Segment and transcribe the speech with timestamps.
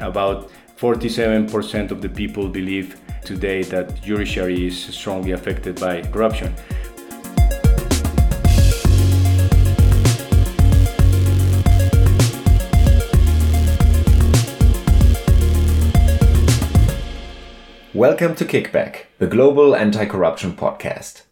[0.00, 6.54] About 47% of the people believe today that judiciary is strongly affected by corruption.
[17.94, 21.22] Welcome to Kickback, the global anti-corruption podcast.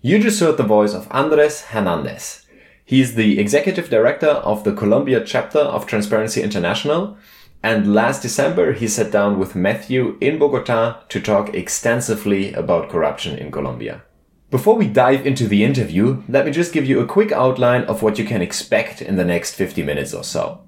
[0.00, 2.46] You just heard the voice of Andres Hernandez.
[2.86, 7.18] He is the executive director of the Colombia chapter of Transparency International.
[7.66, 13.36] And last December, he sat down with Matthew in Bogota to talk extensively about corruption
[13.36, 14.04] in Colombia.
[14.52, 18.02] Before we dive into the interview, let me just give you a quick outline of
[18.02, 20.60] what you can expect in the next 50 minutes or so.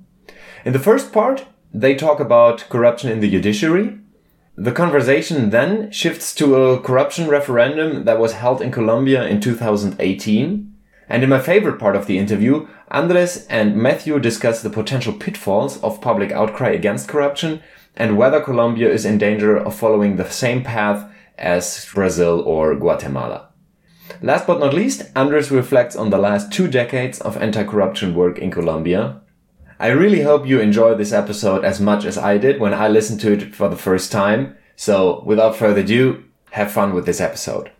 [0.64, 4.00] In the first part, they talk about corruption in the judiciary,
[4.56, 10.67] the conversation then shifts to a corruption referendum that was held in Colombia in 2018.
[11.08, 15.82] And in my favorite part of the interview, Andres and Matthew discuss the potential pitfalls
[15.82, 17.62] of public outcry against corruption
[17.96, 23.48] and whether Colombia is in danger of following the same path as Brazil or Guatemala.
[24.22, 28.50] Last but not least, Andres reflects on the last two decades of anti-corruption work in
[28.50, 29.20] Colombia
[29.80, 33.20] I really hope you enjoy this episode as much as I did when I listened
[33.20, 34.56] to it for the first time.
[34.74, 37.70] So without further ado, have fun with this episode.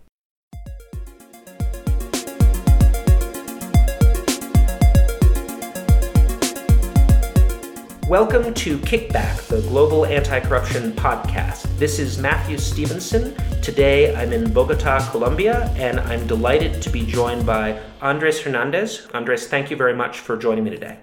[8.09, 11.65] Welcome to Kickback, the Global Anti Corruption Podcast.
[11.77, 13.35] This is Matthew Stephenson.
[13.61, 19.07] Today I'm in Bogota, Colombia, and I'm delighted to be joined by Andres Hernandez.
[19.13, 20.97] Andres, thank you very much for joining me today.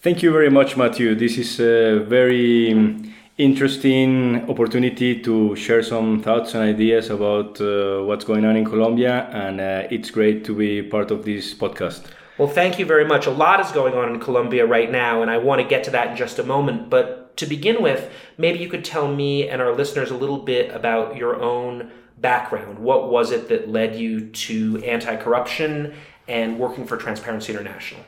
[0.00, 1.16] Thank you very much, Matthew.
[1.16, 3.02] This is a very
[3.36, 9.28] interesting opportunity to share some thoughts and ideas about uh, what's going on in Colombia,
[9.32, 12.04] and uh, it's great to be part of this podcast.
[12.36, 13.26] Well, thank you very much.
[13.26, 15.90] A lot is going on in Colombia right now, and I want to get to
[15.92, 16.90] that in just a moment.
[16.90, 20.74] But to begin with, maybe you could tell me and our listeners a little bit
[20.74, 22.80] about your own background.
[22.80, 25.94] What was it that led you to anti corruption
[26.26, 28.00] and working for Transparency International?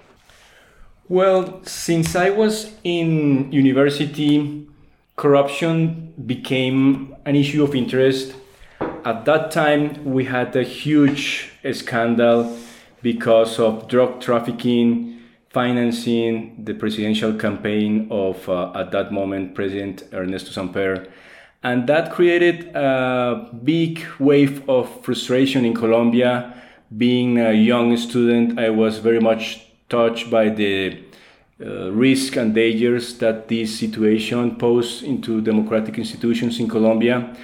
[1.08, 4.66] Well, since I was in university,
[5.14, 8.34] corruption became an issue of interest.
[8.80, 12.58] At that time, we had a huge scandal
[13.02, 15.20] because of drug trafficking,
[15.50, 21.08] financing the presidential campaign of, uh, at that moment, President Ernesto Samper.
[21.62, 26.54] And that created a big wave of frustration in Colombia.
[26.96, 31.02] Being a young student, I was very much touched by the
[31.58, 37.34] uh, risk and dangers that this situation posed into democratic institutions in Colombia.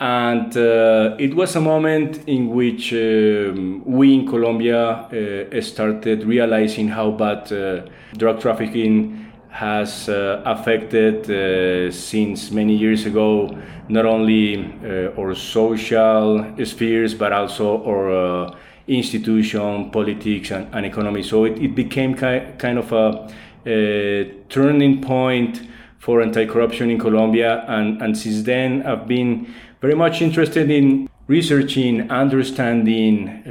[0.00, 6.88] And uh, it was a moment in which um, we in Colombia uh, started realizing
[6.88, 13.56] how bad uh, drug trafficking has uh, affected uh, since many years ago
[13.88, 14.74] not only
[15.16, 18.56] our social spheres but also our
[18.86, 21.22] institution, politics, and, and economy.
[21.22, 23.32] So it, it became ki- kind of a,
[23.66, 25.62] a turning point
[25.98, 29.54] for anti-corruption in Colombia, and, and since then I've been
[29.84, 33.50] very much interested in researching, understanding, uh,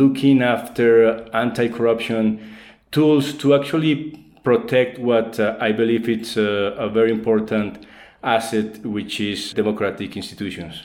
[0.00, 0.88] looking after
[1.34, 2.24] anti-corruption
[2.92, 3.94] tools to actually
[4.44, 7.86] protect what uh, I believe it's a, a very important
[8.22, 10.84] asset, which is democratic institutions.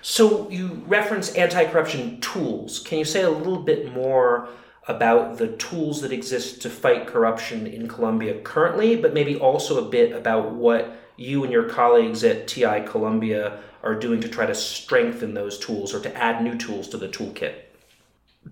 [0.00, 2.78] So you reference anti-corruption tools.
[2.78, 4.48] Can you say a little bit more
[4.88, 9.90] about the tools that exist to fight corruption in Colombia currently, but maybe also a
[9.90, 14.54] bit about what you and your colleagues at TI Colombia are doing to try to
[14.54, 17.54] strengthen those tools or to add new tools to the toolkit?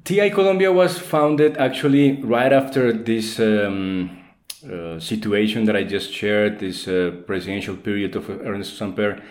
[0.05, 4.19] TI Colombia was founded actually right after this um,
[4.65, 9.23] uh, situation that I just shared, this uh, presidential period of Ernesto Samper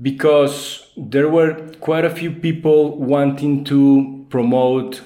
[0.00, 5.00] because there were quite a few people wanting to promote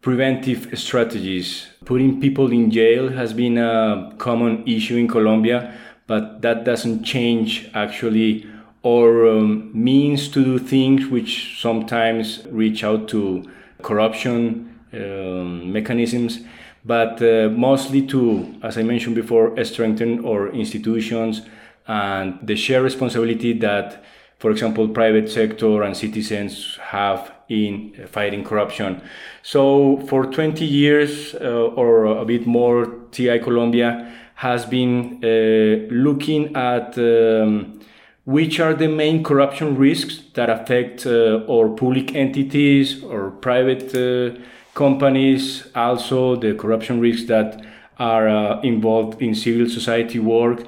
[0.00, 1.66] preventive strategies.
[1.84, 7.68] Putting people in jail has been a common issue in Colombia, but that doesn't change
[7.74, 8.46] actually
[8.84, 13.44] our um, means to do things which sometimes reach out to
[13.82, 16.40] corruption um, mechanisms,
[16.84, 21.42] but uh, mostly to, as I mentioned before, strengthen our institutions
[21.86, 24.04] and the shared responsibility that
[24.38, 29.00] for example, private sector and citizens have in fighting corruption.
[29.42, 31.38] So for 20 years uh,
[31.74, 37.80] or a bit more, TI Colombia has been uh, looking at um,
[38.26, 44.38] which are the main corruption risks that affect uh, our public entities or private uh,
[44.74, 47.64] companies, also the corruption risks that
[47.98, 50.66] are uh, involved in civil society work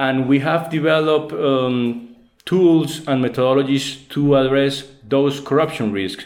[0.00, 2.16] And we have developed um,
[2.46, 6.24] tools and methodologies to address those corruption risks.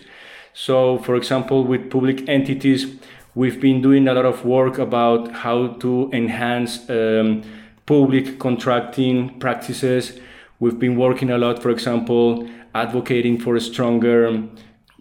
[0.52, 2.86] So, for example, with public entities,
[3.34, 7.42] we've been doing a lot of work about how to enhance um,
[7.84, 10.20] public contracting practices.
[10.61, 14.45] We've been working a lot, for example, advocating for stronger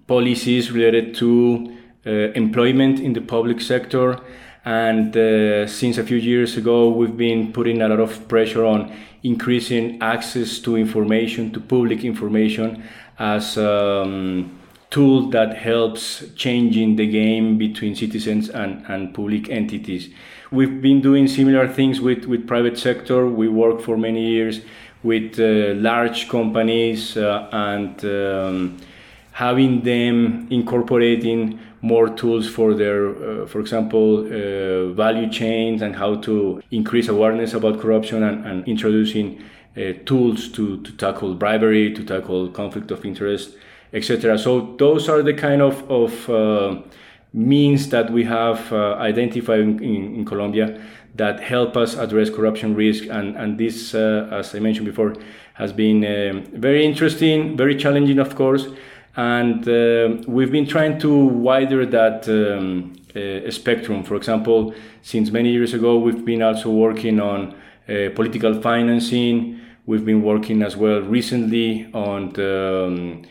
[0.07, 4.19] policies related to uh, employment in the public sector.
[4.65, 8.91] And uh, since a few years ago, we've been putting a lot of pressure on
[9.21, 12.83] increasing access to information, to public information,
[13.19, 14.59] as a um,
[14.89, 20.09] tool that helps changing the game between citizens and, and public entities.
[20.51, 23.27] We've been doing similar things with, with private sector.
[23.27, 24.61] We worked for many years
[25.03, 28.77] with uh, large companies uh, and um,
[29.33, 36.15] having them incorporating more tools for their, uh, for example, uh, value chains and how
[36.15, 39.43] to increase awareness about corruption and, and introducing
[39.75, 43.55] uh, tools to, to tackle bribery, to tackle conflict of interest,
[43.91, 44.37] etc.
[44.37, 46.81] So those are the kind of, of uh,
[47.33, 50.79] means that we have identified in, in, in Colombia
[51.15, 53.05] that help us address corruption risk.
[53.05, 55.15] And, and this, uh, as I mentioned before,
[55.53, 58.67] has been um, very interesting, very challenging, of course.
[59.15, 64.03] And uh, we've been trying to widen that um, uh, spectrum.
[64.03, 64.73] For example,
[65.03, 67.53] since many years ago, we've been also working on
[67.87, 69.61] uh, political financing.
[69.85, 73.21] We've been working as well recently on the, um,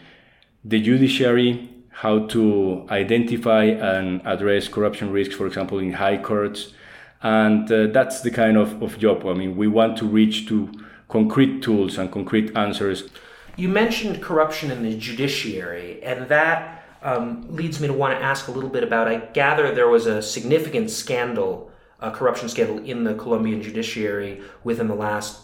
[0.64, 6.74] the judiciary, how to identify and address corruption risks, for example, in high courts
[7.22, 10.70] and uh, that's the kind of, of job i mean we want to reach to
[11.12, 13.10] concrete tools and concrete answers.
[13.56, 18.48] You mentioned corruption in the judiciary and that um, leads me to want to ask
[18.48, 21.70] a little bit about i gather there was a significant scandal
[22.00, 25.40] a corruption scandal in the colombian judiciary within the last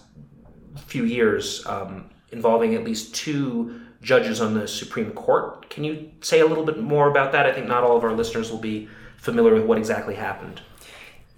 [0.76, 5.68] few years um, involving at least two judges on the supreme court.
[5.68, 7.46] Can you say a little bit more about that?
[7.46, 10.62] I think not all of our listeners will be familiar with what exactly happened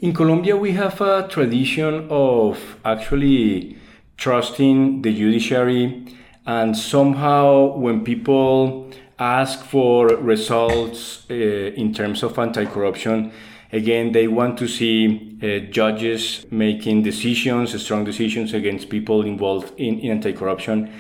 [0.01, 3.77] in Colombia, we have a tradition of actually
[4.17, 6.07] trusting the judiciary,
[6.47, 13.31] and somehow when people ask for results uh, in terms of anti corruption,
[13.73, 19.99] again, they want to see uh, judges making decisions, strong decisions against people involved in,
[20.01, 20.91] in anti corruption.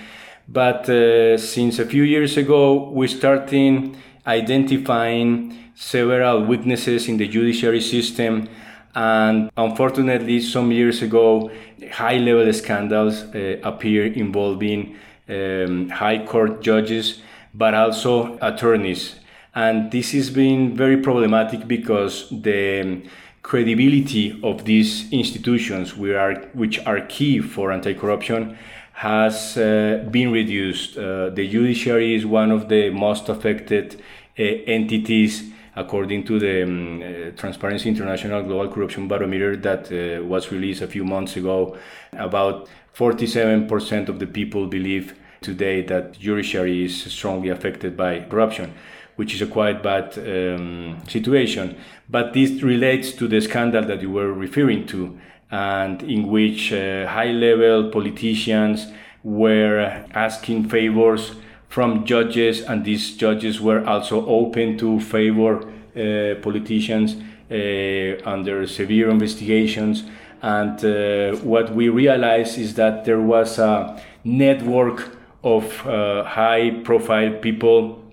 [0.46, 3.96] But uh, since a few years ago, we started
[4.26, 8.46] identifying several weaknesses in the judiciary system
[8.94, 11.50] and unfortunately, some years ago,
[11.92, 14.96] high level scandals uh, appear involving
[15.28, 17.22] um, high court judges,
[17.54, 19.16] but also attorneys.
[19.54, 23.02] And this has been very problematic because the
[23.42, 28.58] credibility of these institutions, which are, which are key for anti corruption,
[28.92, 30.96] has uh, been reduced.
[30.98, 34.00] Uh, the judiciary is one of the most affected
[34.38, 40.50] uh, entities according to the um, uh, Transparency International Global Corruption Barometer that uh, was
[40.50, 41.76] released a few months ago,
[42.12, 48.74] about 47% of the people believe today that judiciary is strongly affected by corruption,
[49.16, 51.76] which is a quite bad um, situation.
[52.08, 55.18] But this relates to the scandal that you were referring to,
[55.50, 58.86] and in which uh, high level politicians
[59.22, 61.32] were asking favors
[61.70, 67.16] from judges, and these judges were also open to favor uh, politicians
[67.50, 70.04] uh, under severe investigations.
[70.42, 77.34] And uh, what we realized is that there was a network of uh, high profile
[77.40, 78.04] people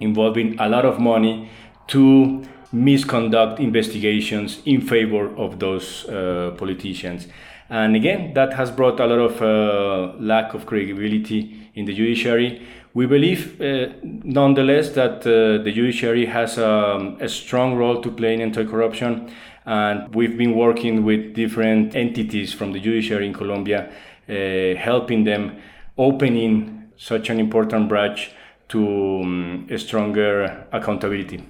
[0.00, 1.50] involving a lot of money
[1.88, 2.42] to
[2.72, 7.28] misconduct investigations in favor of those uh, politicians.
[7.68, 12.66] And again, that has brought a lot of uh, lack of credibility in the judiciary.
[12.94, 18.34] We believe, uh, nonetheless, that uh, the judiciary has um, a strong role to play
[18.34, 19.32] in anti corruption.
[19.64, 23.90] And we've been working with different entities from the judiciary in Colombia,
[24.28, 25.56] uh, helping them
[25.96, 28.32] opening such an important branch
[28.68, 31.44] to um, a stronger accountability.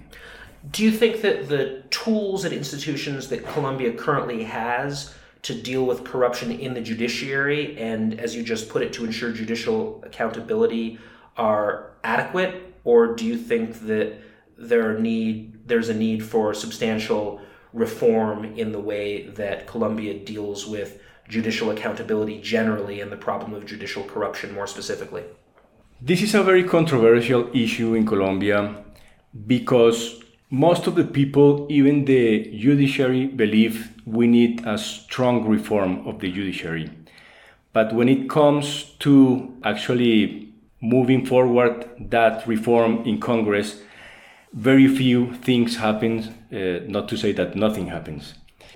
[0.71, 6.05] Do you think that the tools and institutions that Colombia currently has to deal with
[6.05, 11.01] corruption in the judiciary and, as you just put it, to ensure judicial accountability
[11.37, 14.19] are adequate, or do you think that
[14.57, 17.41] there need there's a need for substantial
[17.73, 23.65] reform in the way that Colombia deals with judicial accountability generally and the problem of
[23.65, 25.23] judicial corruption more specifically?
[26.01, 28.85] This is a very controversial issue in Colombia
[29.47, 30.21] because
[30.51, 36.31] most of the people, even the judiciary, believe we need a strong reform of the
[36.31, 36.91] judiciary.
[37.73, 40.52] But when it comes to actually
[40.83, 43.81] moving forward that reform in Congress,
[44.53, 48.35] very few things happen, uh, not to say that nothing happens.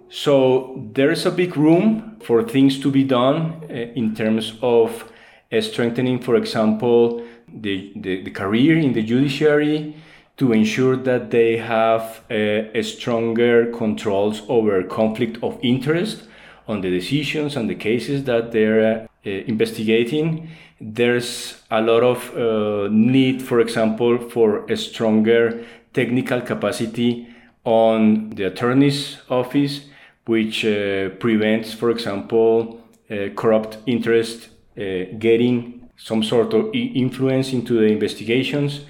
[0.08, 5.12] So there's a big room for things to be done uh, in terms of
[5.52, 9.96] uh, strengthening, for example, the, the, the, career in the judiciary
[10.36, 16.24] to ensure that they have uh, stronger controls over conflict of interest
[16.68, 20.48] on the decisions and the cases that they're investigating.
[20.80, 27.26] There's a lot of uh, need, for example, for a stronger technical capacity
[27.64, 29.86] on the attorney's office,
[30.26, 32.80] which uh, prevents, for example,
[33.10, 38.82] uh, corrupt interest uh, getting some sort of influence into the investigations.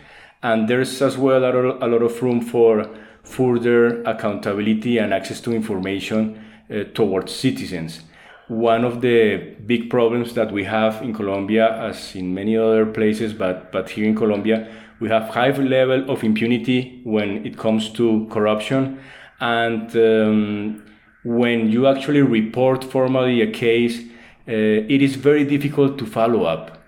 [0.42, 2.88] And there's as well a lot, a lot of room for
[3.22, 8.00] further accountability and access to information uh, towards citizens.
[8.48, 13.32] One of the big problems that we have in Colombia, as in many other places,
[13.32, 14.68] but, but here in Colombia,
[15.00, 19.00] we have high level of impunity when it comes to corruption.
[19.40, 20.86] And um,
[21.24, 24.52] when you actually report formally a case, uh,
[24.94, 26.78] it is very difficult to follow up.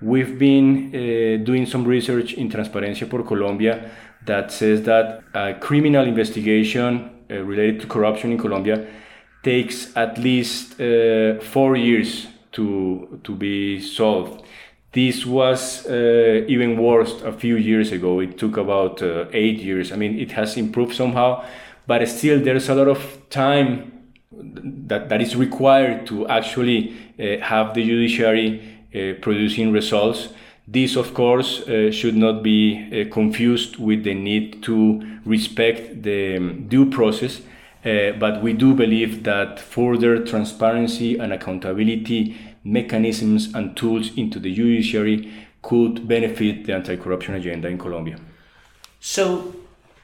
[0.00, 3.90] We've been uh, doing some research in Transparencia por Colombia
[4.24, 8.86] that says that a criminal investigation uh, related to corruption in Colombia
[9.42, 14.42] takes at least uh, four years to to be solved.
[14.92, 18.20] This was uh, even worse a few years ago.
[18.20, 19.92] It took about uh, eight years.
[19.92, 21.44] I mean, it has improved somehow,
[21.86, 23.92] but still there's a lot of time
[24.32, 28.62] that, that is required to actually uh, have the judiciary
[28.94, 30.28] uh, producing results.
[30.66, 36.68] This, of course, uh, should not be confused with the need to respect the um,
[36.68, 37.40] due process
[37.84, 44.52] uh, but we do believe that further transparency and accountability mechanisms and tools into the
[44.52, 45.32] judiciary
[45.62, 48.18] could benefit the anti corruption agenda in Colombia.
[49.00, 49.54] So,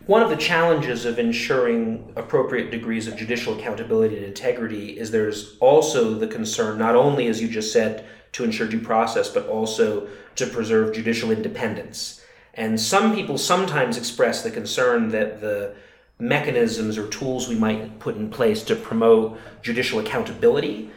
[0.07, 5.57] one of the challenges of ensuring appropriate degrees of judicial accountability and integrity is there's
[5.61, 10.07] also the concern, not only, as you just said, to ensure due process, but also
[10.37, 12.21] to preserve judicial independence.
[12.53, 15.75] And some people sometimes express the concern that the
[16.19, 20.91] mechanisms or tools we might put in place to promote judicial accountability,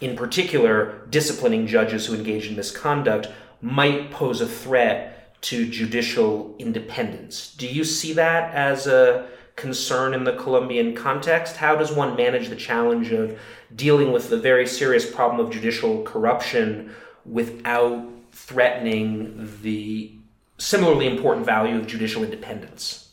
[0.00, 3.28] in particular, disciplining judges who engage in misconduct,
[3.60, 7.54] might pose a threat to judicial independence.
[7.56, 11.56] Do you see that as a concern in the Colombian context?
[11.56, 13.38] How does one manage the challenge of
[13.74, 16.94] dealing with the very serious problem of judicial corruption
[17.26, 20.12] without threatening the
[20.58, 23.07] similarly important value of judicial independence?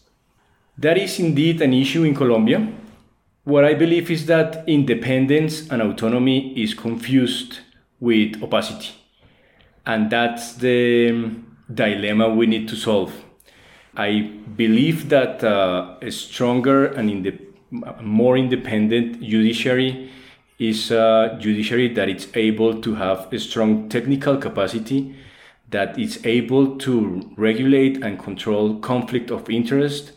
[0.78, 2.68] That is indeed an issue in Colombia.
[3.46, 7.60] What I believe is that independence and autonomy is confused
[8.00, 8.90] with opacity.
[9.86, 11.32] And that's the
[11.74, 13.14] dilemma we need to solve.
[13.96, 17.40] I believe that uh, a stronger and
[18.02, 20.12] more independent judiciary
[20.60, 25.16] is a judiciary that is able to have a strong technical capacity,
[25.70, 30.14] that is able to regulate and control conflict of interest,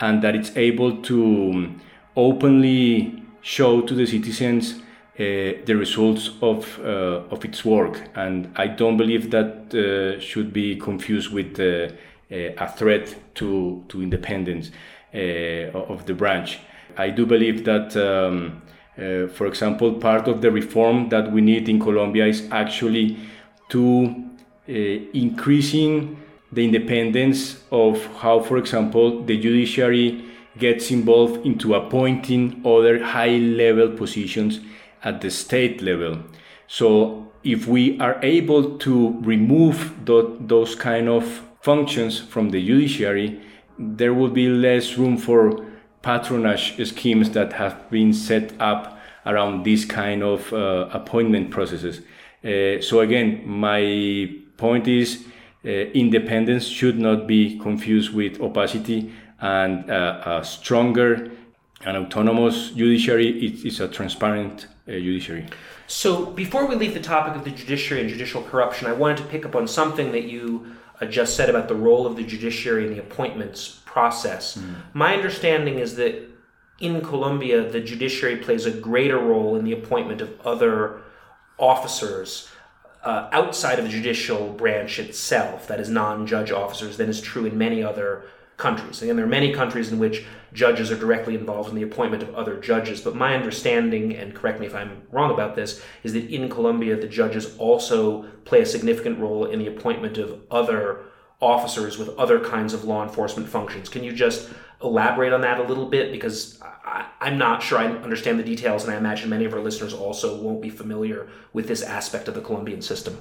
[0.00, 1.80] and that it's able to um,
[2.16, 4.82] openly show to the citizens
[5.18, 10.52] uh, the results of uh, of its work, and I don't believe that uh, should
[10.52, 11.88] be confused with uh,
[12.30, 14.70] a threat to to independence
[15.14, 16.58] uh, of the branch.
[16.98, 18.60] I do believe that, um,
[18.98, 23.16] uh, for example, part of the reform that we need in Colombia is actually
[23.70, 24.22] to
[24.66, 26.16] increasing
[26.56, 30.24] the independence of how, for example, the judiciary
[30.58, 34.60] gets involved into appointing other high level positions
[35.04, 36.18] at the state level.
[36.66, 43.38] So if we are able to remove th- those kind of functions from the judiciary,
[43.78, 45.62] there will be less room for
[46.00, 52.00] patronage schemes that have been set up around this kind of uh, appointment processes.
[52.42, 55.26] Uh, so again, my point is
[55.66, 61.30] independence should not be confused with opacity, and uh, a stronger
[61.84, 65.46] and autonomous judiciary is a transparent uh, judiciary.
[65.86, 69.24] So, before we leave the topic of the judiciary and judicial corruption, I wanted to
[69.24, 72.86] pick up on something that you uh, just said about the role of the judiciary
[72.86, 74.56] in the appointments process.
[74.56, 74.74] Mm.
[74.94, 76.28] My understanding is that
[76.80, 81.02] in Colombia, the judiciary plays a greater role in the appointment of other
[81.58, 82.50] officers
[83.06, 87.46] uh, outside of the judicial branch itself, that is non judge officers, than is true
[87.46, 88.24] in many other
[88.56, 89.00] countries.
[89.00, 92.34] Again, there are many countries in which judges are directly involved in the appointment of
[92.34, 93.00] other judges.
[93.00, 96.96] But my understanding, and correct me if I'm wrong about this, is that in Colombia,
[96.96, 101.04] the judges also play a significant role in the appointment of other
[101.40, 103.88] officers with other kinds of law enforcement functions.
[103.88, 104.50] Can you just
[104.82, 106.10] elaborate on that a little bit?
[106.10, 106.58] Because
[107.20, 109.92] I, am not sure I understand the details, and I imagine many of our listeners
[109.92, 113.18] also won't be familiar with this aspect of the Colombian system.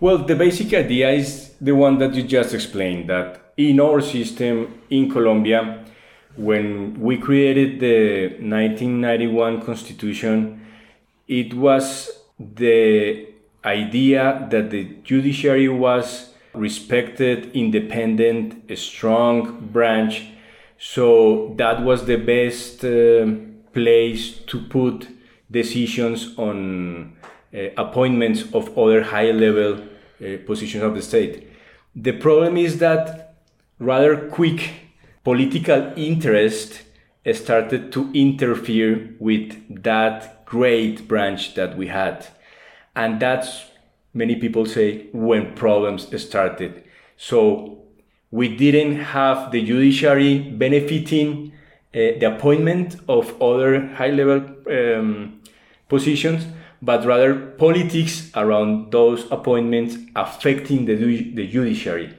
[0.00, 4.80] Well, the basic idea is the one that you just explained that in our system
[4.90, 5.84] in Colombia,
[6.36, 10.64] when we created the 1991 constitution,
[11.26, 13.26] it was the
[13.64, 20.28] idea that the judiciary was respected, independent, strong branch.
[20.78, 23.26] So that was the best uh,
[23.72, 25.08] place to put
[25.50, 27.16] decisions on
[27.52, 31.48] uh, appointments of other high level uh, positions of the state.
[31.96, 33.34] The problem is that
[33.78, 34.70] rather quick
[35.24, 36.82] political interest
[37.32, 42.26] started to interfere with that great branch that we had.
[42.96, 43.64] And that's,
[44.14, 46.84] many people say, when problems started.
[47.16, 47.77] So
[48.30, 51.52] we didn't have the judiciary benefiting
[51.94, 55.40] uh, the appointment of other high level um,
[55.88, 56.46] positions,
[56.82, 60.94] but rather politics around those appointments affecting the,
[61.34, 62.14] the judiciary.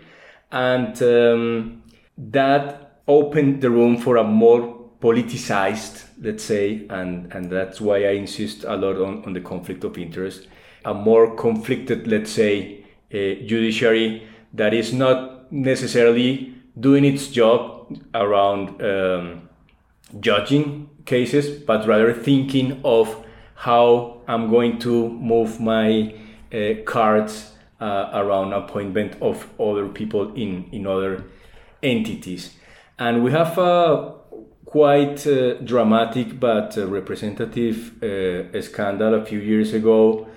[0.52, 1.84] And um,
[2.18, 8.12] that opened the room for a more politicized, let's say, and, and that's why I
[8.12, 10.48] insist a lot on, on the conflict of interest,
[10.84, 18.82] a more conflicted, let's say, uh, judiciary that is not necessarily doing its job around
[18.82, 19.50] um,
[20.20, 23.26] judging cases, but rather thinking of
[23.56, 26.14] how I'm going to move my
[26.54, 31.26] uh, cards uh, around appointment of other people in, in other
[31.82, 32.56] entities.
[32.98, 34.16] And we have a
[34.66, 40.28] quite uh, dramatic but uh, representative uh, scandal a few years ago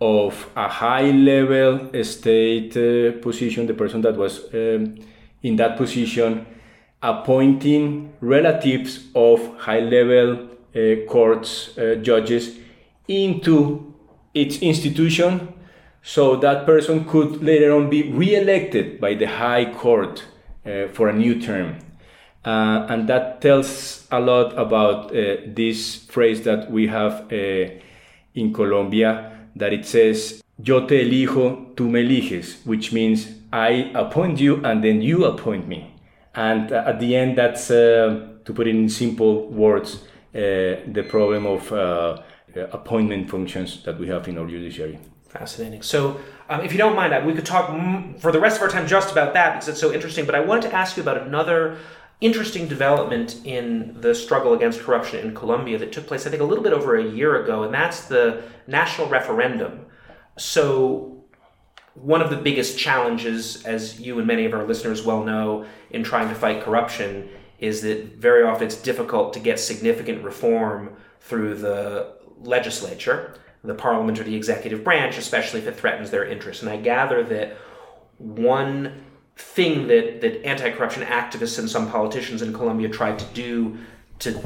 [0.00, 4.96] of a high level state uh, position, the person that was um,
[5.42, 6.46] in that position
[7.02, 12.58] appointing relatives of high level uh, courts uh, judges
[13.08, 13.94] into
[14.34, 15.52] its institution
[16.02, 20.24] so that person could later on be re-elected by the high court
[20.92, 21.76] for a new term.
[22.44, 27.68] Uh, and that tells a lot about uh, this phrase that we have uh,
[28.34, 34.38] in Colombia that it says, Yo te elijo, tú me eliges, which means I appoint
[34.38, 35.94] you and then you appoint me.
[36.34, 40.02] And uh, at the end, that's, uh, to put it in simple words,
[40.34, 41.72] uh, the problem of
[42.72, 44.98] appointment functions that we have in our judiciary.
[45.28, 45.82] Fascinating.
[45.82, 47.70] So, um, if you don't mind, we could talk
[48.18, 50.26] for the rest of our time just about that because it's so interesting.
[50.26, 51.78] But I wanted to ask you about another
[52.20, 56.44] interesting development in the struggle against corruption in Colombia that took place, I think, a
[56.44, 59.86] little bit over a year ago, and that's the national referendum.
[60.36, 61.24] So,
[61.94, 66.04] one of the biggest challenges, as you and many of our listeners well know, in
[66.04, 67.28] trying to fight corruption
[67.58, 74.18] is that very often it's difficult to get significant reform through the legislature, the parliament,
[74.18, 76.62] or the executive branch, especially if it threatens their interests.
[76.62, 77.56] And I gather that
[78.18, 79.04] one
[79.40, 83.78] thing that, that anti-corruption activists and some politicians in Colombia tried to do
[84.20, 84.40] to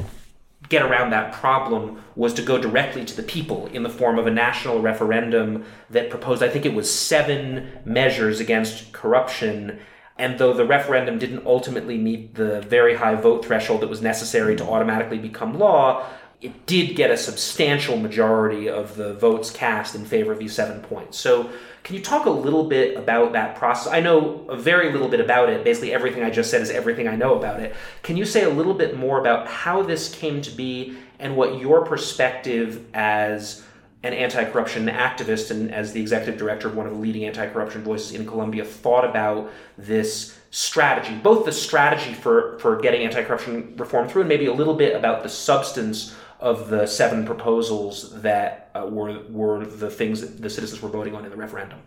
[0.69, 4.25] get around that problem was to go directly to the people in the form of
[4.25, 9.79] a national referendum that proposed, I think it was seven measures against corruption.
[10.17, 14.55] And though the referendum didn't ultimately meet the very high vote threshold that was necessary
[14.55, 16.07] to automatically become law,
[16.41, 20.81] it did get a substantial majority of the votes cast in favor of these seven
[20.81, 21.17] points.
[21.17, 21.51] So
[21.85, 23.93] can you talk a little bit about that process?
[23.93, 25.63] I know a very little bit about it.
[25.63, 27.75] Basically, everything I just said is everything I know about it.
[28.01, 31.59] Can you say a little bit more about how this came to be and what
[31.59, 33.63] your perspective as
[34.01, 37.47] an anti corruption activist and as the executive director of one of the leading anti
[37.49, 43.23] corruption voices in Colombia thought about this strategy, both the strategy for, for getting anti
[43.23, 46.15] corruption reform through and maybe a little bit about the substance
[46.45, 51.15] of the seven proposals that uh, were were the things that the citizens were voting
[51.15, 51.79] on in the referendum.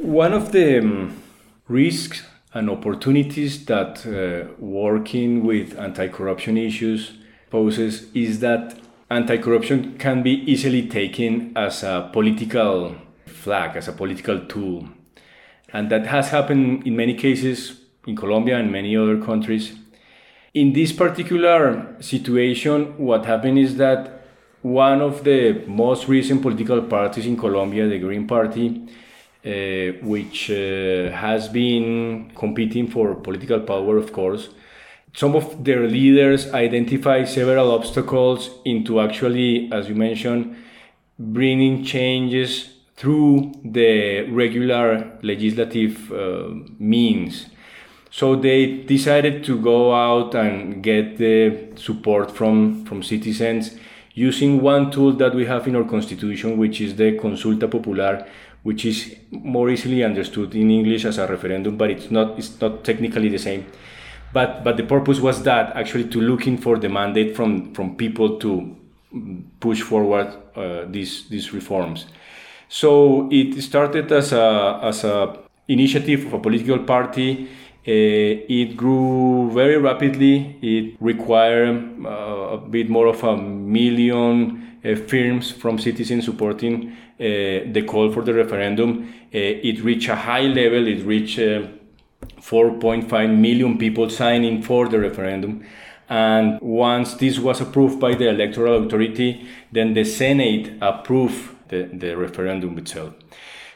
[0.00, 1.22] One of the um,
[1.68, 2.24] risks
[2.54, 7.12] and opportunities that uh, working with anti-corruption issues
[7.50, 8.78] poses is that
[9.10, 14.88] anti-corruption can be easily taken as a political flag, as a political tool,
[15.74, 19.76] and that has happened in many cases in Colombia and many other countries
[20.54, 24.20] in this particular situation, what happened is that
[24.60, 28.82] one of the most recent political parties in Colombia, the Green Party,
[29.44, 34.50] uh, which uh, has been competing for political power, of course.
[35.14, 40.56] Some of their leaders identify several obstacles into actually, as you mentioned,
[41.18, 47.46] bringing changes through the regular legislative uh, means.
[48.12, 53.74] So they decided to go out and get the support from, from citizens
[54.12, 58.26] using one tool that we have in our constitution, which is the Consulta Popular,
[58.64, 62.84] which is more easily understood in English as a referendum, but it's not, it's not
[62.84, 63.64] technically the same.
[64.34, 68.38] But, but the purpose was that actually to looking for the mandate from, from people
[68.40, 68.76] to
[69.58, 72.04] push forward uh, these, these reforms.
[72.68, 77.48] So it started as a, as a initiative of a political party.
[77.84, 80.56] Uh, it grew very rapidly.
[80.62, 86.92] It required uh, a bit more of a million uh, firms from citizens supporting uh,
[87.18, 89.12] the call for the referendum.
[89.32, 90.86] It reached a high level.
[90.86, 91.66] It reached uh,
[92.40, 95.64] 4.5 million people signing for the referendum.
[96.08, 102.16] And once this was approved by the electoral authority, then the Senate approved the, the
[102.16, 103.14] referendum itself.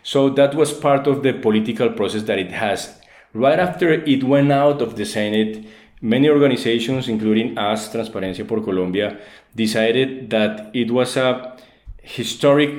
[0.02, 3.00] So that was part of the political process that it has.
[3.36, 5.62] Right after it went out of the Senate,
[6.00, 9.18] many organizations, including us, Transparencia por Colombia,
[9.54, 11.54] decided that it was a
[12.00, 12.70] historic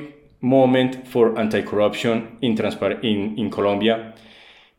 [0.42, 4.14] moment for anti-corruption in, transpar- in, in Colombia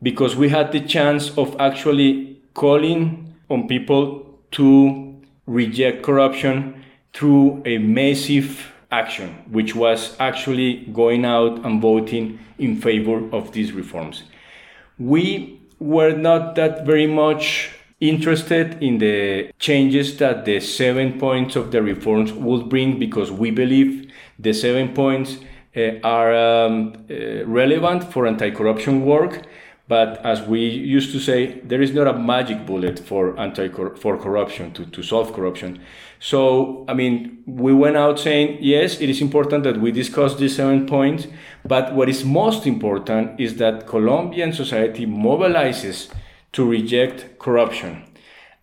[0.04, 5.16] because we had the chance of actually calling on people to
[5.48, 13.24] reject corruption through a massive action, which was actually going out and voting in favor
[13.32, 14.24] of these reforms.
[14.98, 21.72] We were not that very much interested in the changes that the seven points of
[21.72, 25.38] the reforms would bring because we believe the seven points
[25.76, 29.42] uh, are um, uh, relevant for anti corruption work
[29.90, 34.18] but as we used to say, there is not a magic bullet for anti for
[34.18, 35.82] corruption to, to solve corruption.
[36.20, 40.56] So I mean, we went out saying yes, it is important that we discuss these
[40.56, 41.26] seven points.
[41.66, 46.14] But what is most important is that Colombian society mobilizes
[46.52, 48.09] to reject corruption.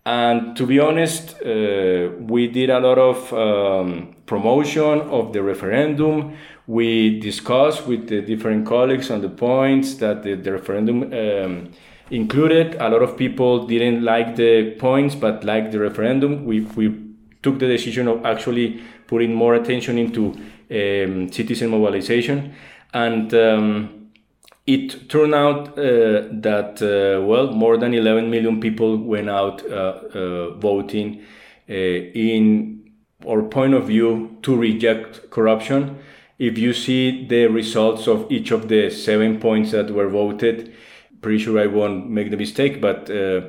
[0.07, 6.37] And to be honest, uh, we did a lot of um, promotion of the referendum.
[6.65, 11.71] We discussed with the different colleagues on the points that the, the referendum um,
[12.09, 12.75] included.
[12.75, 16.45] A lot of people didn't like the points, but liked the referendum.
[16.45, 16.97] We, we
[17.43, 20.29] took the decision of actually putting more attention into
[20.71, 22.55] um, citizen mobilization.
[22.93, 23.96] And um,
[24.67, 30.01] it turned out uh, that, uh, well, more than 11 million people went out uh,
[30.13, 31.23] uh voting
[31.69, 32.91] uh, in
[33.27, 35.97] our point of view to reject corruption
[36.37, 40.71] if you see the results of each of the seven points that were voted,
[41.21, 43.41] pretty sure I won't make the mistake, but uh,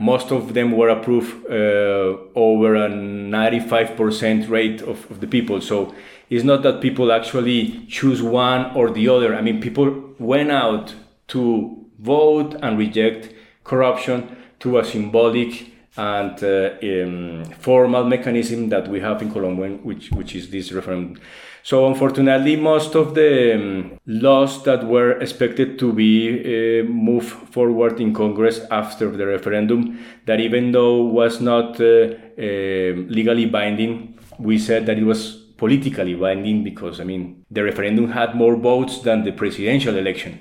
[0.00, 5.60] most of them were approved over a 95% rate of, of the people.
[5.60, 5.94] So
[6.34, 9.36] it's not that people actually choose one or the other.
[9.36, 10.92] I mean, people went out
[11.28, 18.98] to vote and reject corruption through a symbolic and uh, um, formal mechanism that we
[18.98, 21.20] have in Colombia, which, which is this referendum.
[21.62, 28.00] So unfortunately, most of the um, laws that were expected to be uh, moved forward
[28.00, 34.58] in Congress after the referendum, that even though was not uh, uh, legally binding, we
[34.58, 39.24] said that it was politically binding because I mean the referendum had more votes than
[39.24, 40.40] the presidential election.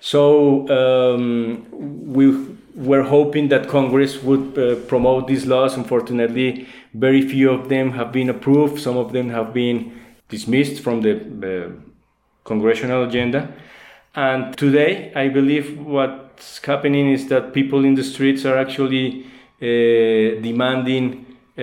[0.00, 1.66] So um,
[2.12, 2.26] we
[2.74, 5.76] were hoping that Congress would uh, promote these laws.
[5.76, 8.80] Unfortunately, very few of them have been approved.
[8.80, 9.98] Some of them have been
[10.28, 11.70] dismissed from the uh,
[12.44, 13.54] congressional agenda.
[14.14, 19.24] And today, I believe what's happening is that people in the streets are actually
[19.60, 21.62] uh, demanding uh,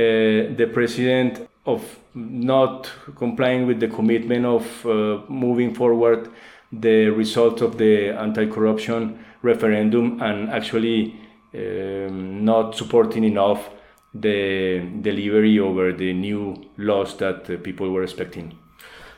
[0.59, 6.29] the president of not complying with the commitment of uh, moving forward
[6.71, 11.19] the result of the anti-corruption referendum and actually
[11.53, 13.69] um, not supporting enough
[14.13, 18.57] the delivery over the new laws that uh, people were expecting.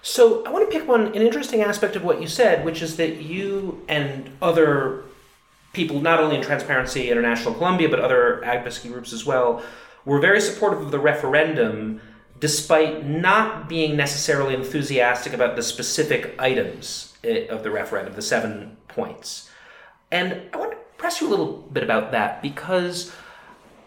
[0.02, 2.98] So I want to pick one an interesting aspect of what you said, which is
[2.98, 5.04] that you and other
[5.72, 9.64] people, not only in Transparency International Colombia, but other advocacy groups as well,
[10.06, 12.02] were very supportive of the referendum,
[12.44, 18.76] despite not being necessarily enthusiastic about the specific items eh, of the referendum, the seven
[18.90, 19.50] points.
[20.12, 23.14] And I want to press you a little bit about that because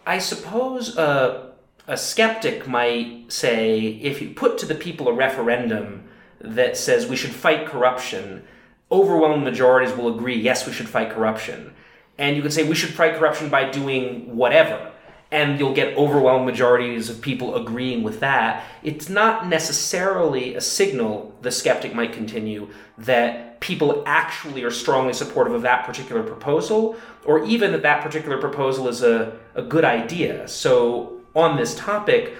[0.06, 1.50] I suppose uh,
[1.86, 6.08] a skeptic might say if you put to the people a referendum
[6.40, 8.42] that says we should fight corruption,
[8.90, 11.74] overwhelming majorities will agree, yes, we should fight corruption.
[12.16, 14.92] And you could say we should fight corruption by doing whatever.
[15.30, 18.64] And you'll get overwhelming majorities of people agreeing with that.
[18.82, 25.52] It's not necessarily a signal, the skeptic might continue, that people actually are strongly supportive
[25.52, 30.46] of that particular proposal, or even that that particular proposal is a, a good idea.
[30.46, 32.34] So, on this topic,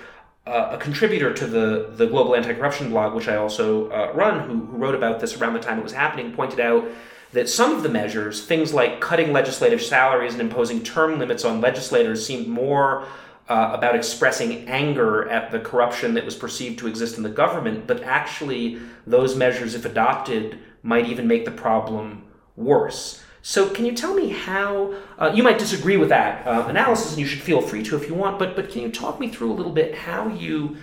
[0.46, 4.48] uh, a contributor to the, the Global Anti Corruption blog, which I also uh, run,
[4.48, 6.86] who, who wrote about this around the time it was happening, pointed out
[7.32, 11.60] that some of the measures, things like cutting legislative salaries and imposing term limits on
[11.60, 13.06] legislators, seemed more
[13.48, 17.86] uh, about expressing anger at the corruption that was perceived to exist in the government,
[17.86, 22.24] but actually, those measures, if adopted, might even make the problem
[22.56, 23.22] worse.
[23.48, 27.20] So, can you tell me how uh, you might disagree with that uh, analysis, and
[27.20, 28.40] you should feel free to if you want.
[28.40, 30.78] But but can you talk me through a little bit how you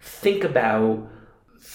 [0.00, 1.06] think about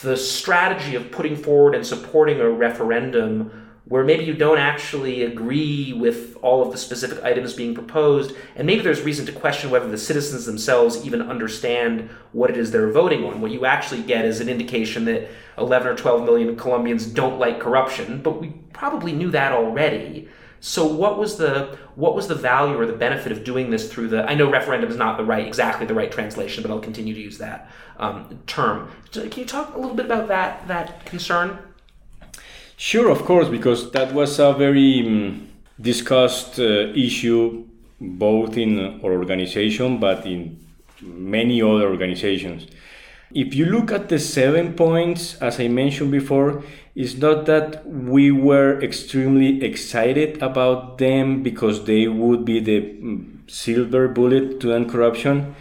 [0.01, 3.60] the strategy of putting forward and supporting a referendum
[3.91, 8.65] where maybe you don't actually agree with all of the specific items being proposed, and
[8.65, 12.89] maybe there's reason to question whether the citizens themselves even understand what it is they're
[12.89, 13.41] voting on.
[13.41, 15.27] What you actually get is an indication that
[15.57, 20.29] 11 or 12 million Colombians don't like corruption, but we probably knew that already.
[20.61, 24.07] So what was the what was the value or the benefit of doing this through
[24.07, 24.23] the?
[24.23, 27.19] I know referendum is not the right exactly the right translation, but I'll continue to
[27.19, 28.89] use that um, term.
[29.11, 31.59] Can you talk a little bit about that that concern?
[32.83, 35.47] Sure, of course, because that was a very um,
[35.79, 37.63] discussed uh, issue
[37.99, 40.59] both in our organization but in
[40.99, 42.65] many other organizations.
[43.35, 46.63] If you look at the seven points, as I mentioned before,
[46.95, 53.47] it's not that we were extremely excited about them because they would be the mm,
[53.47, 55.55] silver bullet to end corruption.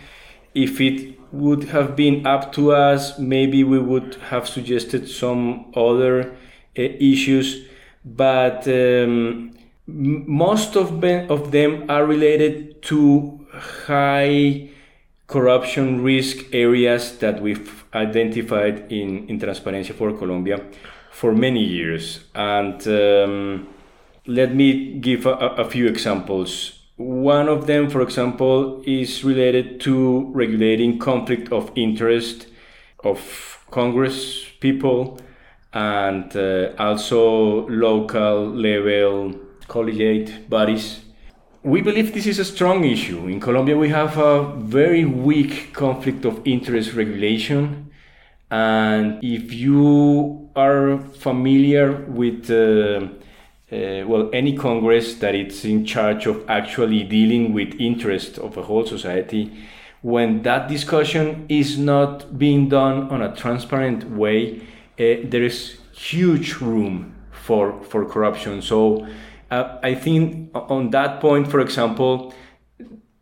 [0.54, 6.34] If it would have been up to us, maybe we would have suggested some other
[6.74, 7.66] issues,
[8.04, 9.52] but um,
[9.86, 13.46] most of, of them are related to
[13.86, 14.70] high
[15.26, 20.60] corruption risk areas that we've identified in, in Transparencia por Colombia
[21.12, 22.24] for many years.
[22.34, 23.68] And um,
[24.26, 26.80] let me give a, a, few examples.
[26.96, 32.46] One of them, for example, is related to regulating conflict of interest
[33.04, 35.18] of Congress people
[35.72, 39.34] and uh, also local level
[39.68, 41.00] collegiate bodies.
[41.62, 43.26] We believe this is a strong issue.
[43.28, 47.90] In Colombia, we have a very weak conflict of interest regulation.
[48.50, 53.08] And if you are familiar with, uh,
[53.70, 58.62] uh, well, any Congress that is in charge of actually dealing with interest of a
[58.62, 59.52] whole society,
[60.02, 64.62] when that discussion is not being done on a transparent way,
[65.00, 68.62] there is huge room for for corruption.
[68.62, 69.06] So
[69.50, 72.32] uh, I think on that point, for example,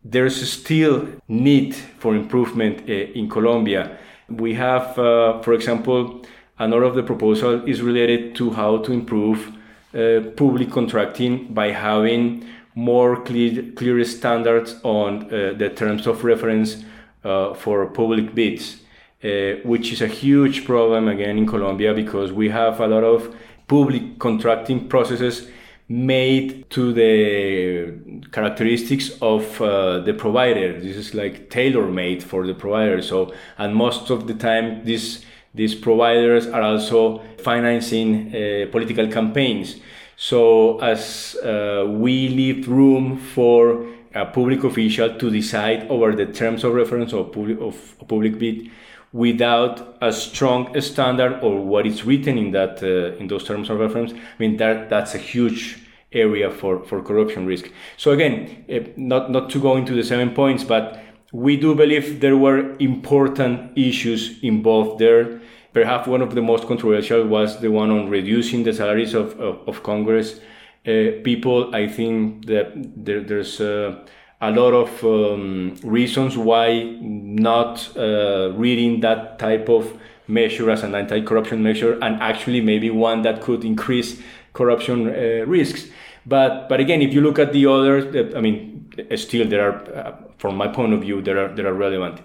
[0.04, 3.96] there's still need for improvement uh, in Colombia.
[4.28, 6.24] We have, uh, for example,
[6.58, 9.52] another of the proposal is related to how to improve
[9.94, 16.84] uh, public contracting by having more clear, clear standards on uh, the terms of reference
[17.24, 18.82] uh, for public bids
[19.24, 23.34] uh, which is a huge problem again in Colombia because we have a lot of
[23.66, 25.48] public contracting processes
[25.88, 30.78] made to the characteristics of uh, the provider.
[30.78, 33.00] This is like tailor made for the provider.
[33.02, 39.76] So, and most of the time, these these providers are also financing uh, political campaigns.
[40.16, 43.86] So, as uh, we leave room for
[44.18, 47.76] a public official to decide over the terms of reference of public, of
[48.08, 48.70] public bid,
[49.12, 53.78] without a strong standard or what is written in that uh, in those terms of
[53.78, 54.12] reference.
[54.12, 55.78] I mean that that's a huge
[56.12, 57.70] area for for corruption risk.
[57.96, 61.00] So again uh, not not to go into the seven points but
[61.32, 65.40] we do believe there were important issues involved there.
[65.72, 69.66] Perhaps one of the most controversial was the one on reducing the salaries of of,
[69.68, 70.40] of congress
[70.86, 73.94] uh, people i think that there, there's uh,
[74.40, 80.94] a lot of um, reasons why not uh, reading that type of measure as an
[80.94, 84.20] anti-corruption measure and actually maybe one that could increase
[84.52, 85.86] corruption uh, risks.
[86.26, 89.76] But but again if you look at the others uh, i mean still there are
[89.94, 92.20] uh, from my point of view there are there are relevant.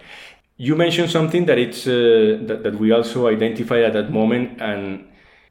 [0.58, 5.08] You mentioned something that it's that, that we also identified at that moment and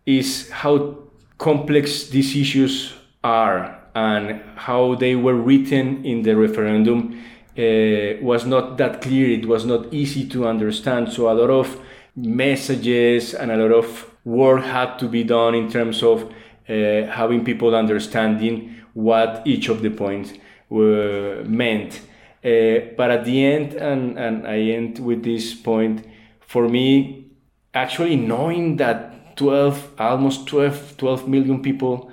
[0.07, 0.99] is how
[1.43, 7.21] complex these issues are and how they were written in the referendum
[7.59, 9.29] uh, was not that clear.
[9.29, 11.13] It was not easy to understand.
[11.13, 11.81] So a lot of
[12.15, 17.45] messages and a lot of work had to be done in terms of uh, having
[17.45, 20.33] people understanding what each of the points
[20.71, 22.01] were meant.
[22.45, 26.07] Uh, but at the end, and, and I end with this point,
[26.41, 27.27] for me,
[27.75, 29.12] actually knowing that
[29.43, 32.13] 12, almost 12, 12 million people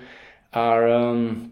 [0.52, 1.52] are um,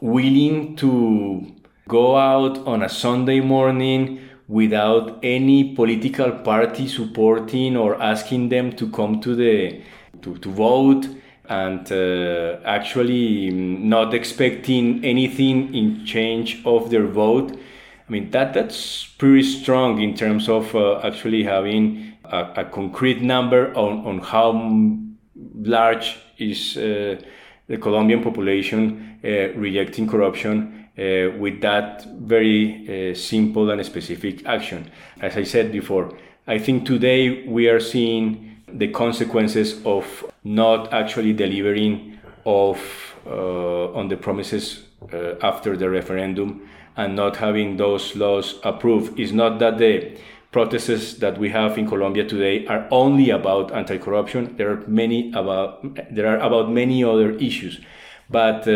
[0.00, 1.46] willing to
[1.86, 8.90] go out on a Sunday morning without any political party supporting or asking them to
[8.90, 9.80] come to the
[10.22, 11.06] to, to vote
[11.48, 17.52] and uh, actually not expecting anything in change of their vote.
[18.08, 23.22] I mean that that's pretty strong in terms of uh, actually having a, a, concrete
[23.22, 24.52] number on, on how
[25.54, 27.20] large is uh,
[27.68, 34.90] the colombian population uh, rejecting corruption uh, with that very uh, simple and specific action.
[35.20, 41.32] As I said before, I think today we are seeing the consequences of not actually
[41.32, 42.80] delivering of
[43.26, 49.18] uh, on the promises uh, after the referendum and not having those laws approved.
[49.18, 50.16] It's not that the
[50.56, 54.56] protests that we have in Colombia today are only about anti-corruption.
[54.56, 55.68] There are many about
[56.16, 57.74] there are about many other issues.
[58.38, 58.72] But uh,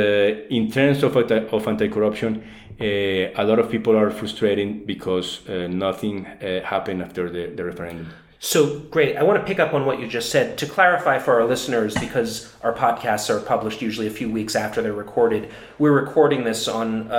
[0.59, 6.17] in terms of, of anti-corruption, uh, a lot of people are frustrated because uh, nothing
[6.73, 8.07] happened after the, the referendum.
[8.43, 8.61] So
[8.97, 9.17] great.
[9.17, 10.57] I want to pick up on what you just said.
[10.63, 12.31] To clarify for our listeners, because
[12.63, 15.43] our podcasts are published usually a few weeks after they're recorded,
[15.79, 17.15] we're recording this on uh,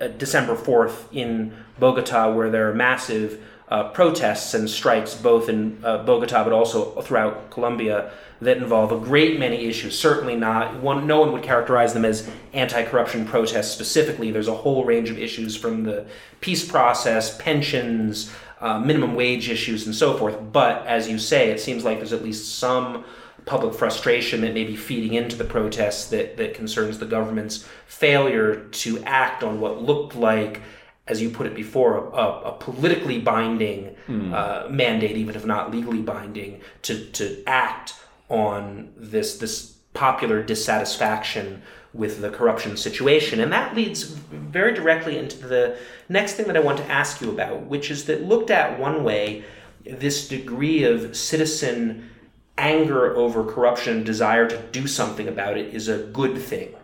[0.00, 5.76] uh, December 4th in Bogota, where there are massive uh, protests and strikes, both in
[5.80, 9.98] Bogota but also throughout Colombia, that involve a great many issues.
[9.98, 11.06] Certainly not one.
[11.06, 14.30] No one would characterize them as anti-corruption protests specifically.
[14.30, 16.06] There's a whole range of issues from the
[16.40, 20.36] peace process, pensions, uh, minimum wage issues, and so forth.
[20.52, 23.04] But as you say, it seems like there's at least some
[23.44, 28.66] public frustration that may be feeding into the protests that, that concerns the government's failure
[28.70, 30.60] to act on what looked like
[31.08, 34.32] as you put it before, a, a politically binding mm.
[34.32, 37.94] uh, mandate, even if not legally binding, to, to act
[38.28, 41.62] on this this popular dissatisfaction
[41.94, 43.40] with the corruption situation.
[43.40, 47.30] And that leads very directly into the next thing that I want to ask you
[47.30, 49.44] about, which is that looked at one way,
[49.84, 52.10] this degree of citizen
[52.58, 56.74] anger over corruption, desire to do something about it, is a good thing.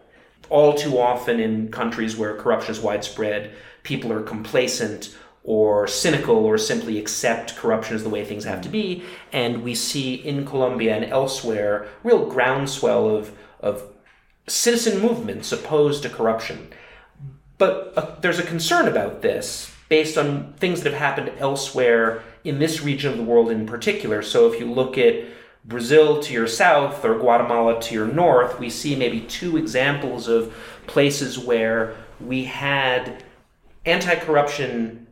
[0.48, 3.52] All too often in countries where corruption is widespread,
[3.84, 8.68] people are complacent or cynical or simply accept corruption as the way things have to
[8.68, 9.04] be.
[9.32, 13.84] And we see in Colombia and elsewhere real groundswell of, of
[14.48, 16.70] citizen movements opposed to corruption.
[17.58, 22.58] But uh, there's a concern about this based on things that have happened elsewhere in
[22.58, 24.22] this region of the world in particular.
[24.22, 25.24] So if you look at
[25.66, 30.54] Brazil to your south or Guatemala to your north, we see maybe two examples of
[30.86, 33.23] places where we had
[33.84, 35.06] anti corruption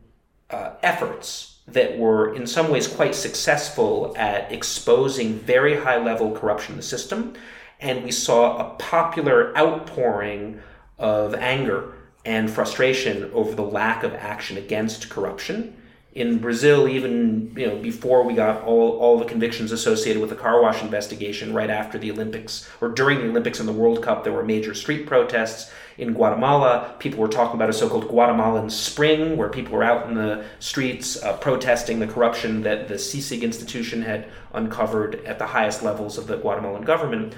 [0.50, 6.72] uh, efforts that were in some ways quite successful at exposing very high level corruption
[6.72, 7.34] in the system.
[7.80, 10.60] And we saw a popular outpouring
[10.98, 15.76] of anger and frustration over the lack of action against corruption
[16.14, 20.36] in Brazil, even you know before we got all, all the convictions associated with the
[20.36, 24.22] car wash investigation, right after the Olympics or during the Olympics and the World Cup,
[24.22, 25.72] there were major street protests
[26.02, 26.94] in Guatemala.
[26.98, 31.22] People were talking about a so-called Guatemalan Spring, where people were out in the streets
[31.22, 36.26] uh, protesting the corruption that the CICIG institution had uncovered at the highest levels of
[36.26, 37.34] the Guatemalan government.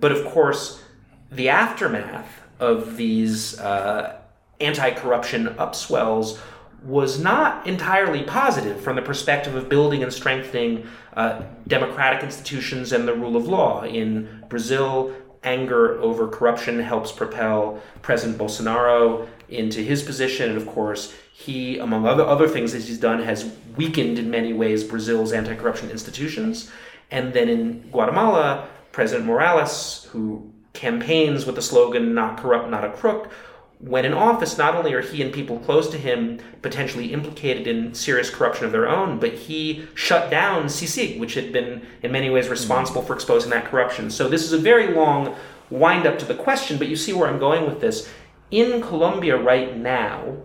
[0.00, 0.82] But of course,
[1.30, 4.18] the aftermath of these uh,
[4.60, 6.38] anti-corruption upswells
[6.82, 13.08] was not entirely positive from the perspective of building and strengthening uh, democratic institutions and
[13.08, 13.82] the rule of law.
[13.82, 15.14] In Brazil,
[15.46, 20.50] anger over corruption helps propel President Bolsonaro into his position.
[20.50, 24.52] And of course, he, among other, other things that he's done, has weakened in many
[24.52, 26.70] ways Brazil's anti corruption institutions.
[27.10, 32.90] And then in Guatemala, President Morales, who campaigns with the slogan, not corrupt, not a
[32.90, 33.30] crook,
[33.78, 37.94] when in office, not only are he and people close to him potentially implicated in
[37.94, 42.30] serious corruption of their own, but he shut down CICIG, which had been in many
[42.30, 44.10] ways responsible for exposing that corruption.
[44.10, 45.36] So this is a very long
[45.68, 48.08] wind up to the question, but you see where I'm going with this.
[48.50, 50.36] In Colombia right now,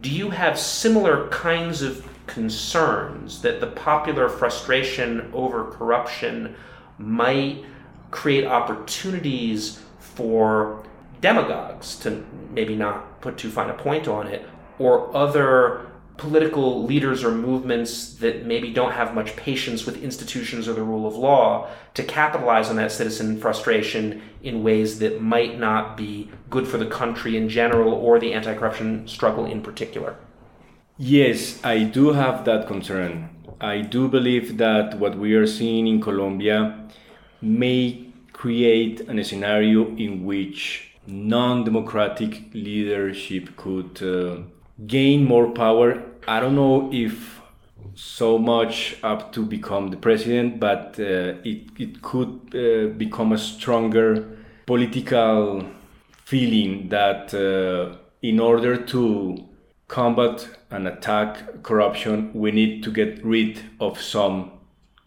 [0.00, 6.54] do you have similar kinds of concerns that the popular frustration over corruption
[6.98, 7.64] might
[8.10, 10.84] create opportunities for
[11.20, 14.46] demagogues, to maybe not put too fine a point on it,
[14.78, 15.86] or other
[16.16, 21.06] political leaders or movements that maybe don't have much patience with institutions or the rule
[21.06, 26.66] of law to capitalize on that citizen frustration in ways that might not be good
[26.66, 30.16] for the country in general or the anti corruption struggle in particular?
[30.96, 33.28] Yes, I do have that concern.
[33.60, 36.88] I do believe that what we are seeing in Colombia
[37.42, 44.02] may create a scenario in which non democratic leadership could.
[44.02, 44.42] Uh,
[44.84, 46.02] gain more power.
[46.28, 47.40] I don't know if
[47.94, 53.38] so much up to become the president, but uh, it, it could uh, become a
[53.38, 54.36] stronger
[54.66, 55.64] political
[56.24, 59.46] feeling that uh, in order to
[59.88, 64.50] combat and attack corruption, we need to get rid of some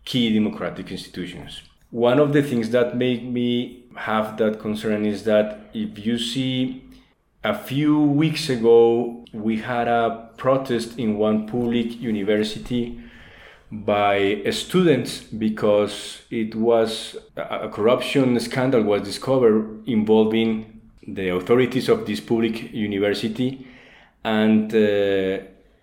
[0.05, 1.61] key democratic institutions.
[1.91, 6.83] One of the things that make me have that concern is that if you see
[7.43, 12.99] a few weeks ago, we had a protest in one public university
[13.71, 22.19] by students because it was a corruption scandal was discovered involving the authorities of this
[22.19, 23.67] public university
[24.23, 25.39] and uh,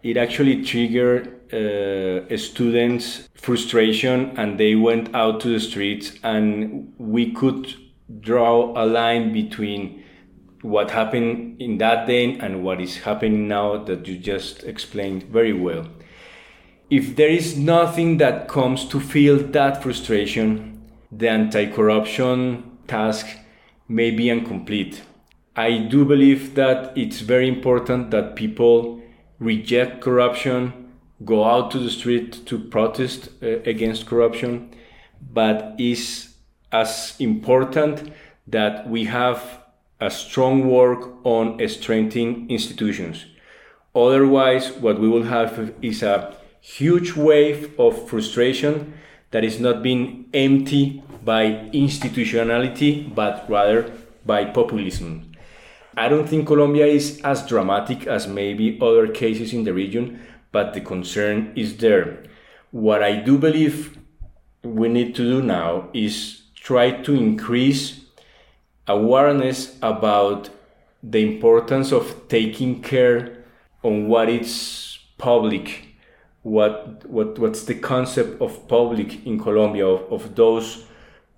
[0.07, 7.33] it actually triggered uh, students frustration and they went out to the streets and we
[7.33, 7.75] could
[8.21, 10.05] draw a line between
[10.63, 15.53] what happened in that day and what is happening now that you just explained very
[15.53, 15.89] well.
[16.89, 23.27] If there is nothing that comes to fill that frustration, the anti corruption task
[23.89, 25.03] may be incomplete.
[25.57, 29.03] I do believe that it's very important that people
[29.39, 30.93] reject corruption,
[31.25, 34.71] go out to the street to protest uh, against corruption,
[35.33, 36.35] but is
[36.73, 38.13] as important
[38.47, 39.61] that we have
[40.01, 43.27] a strong work on strengthening institutions.
[43.95, 48.93] Otherwise, what we will have is a huge wave of frustration
[49.31, 53.91] that is not being empty by institutionality, but rather
[54.25, 55.26] by populism.
[55.97, 60.21] I don't think Colombia is as dramatic as maybe other cases in the region,
[60.53, 62.23] but the concern is there.
[62.71, 63.97] What I do believe
[64.63, 68.01] we need to do now is try to increase
[68.87, 70.51] awareness about
[71.03, 73.45] the importance of taking care
[73.83, 75.87] on what is public
[76.43, 80.85] what what what's the concept of public in Colombia of, of those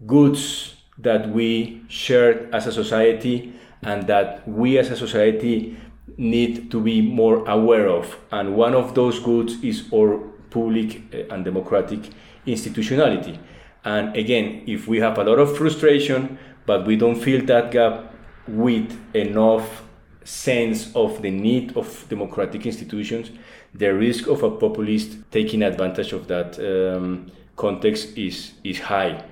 [0.07, 5.77] goods that we share as a society and that we as a society
[6.17, 10.19] need to be more aware of and one of those goods is our
[10.51, 12.11] public eh, and democratic
[12.47, 13.39] institutionality
[13.85, 18.13] and again if we have a lot of frustration but we don't fill that gap
[18.49, 19.85] with enough
[20.29, 23.31] sense of the need of democratic institutions,
[23.73, 29.25] the risk of a populist taking advantage of that um, context is, is high.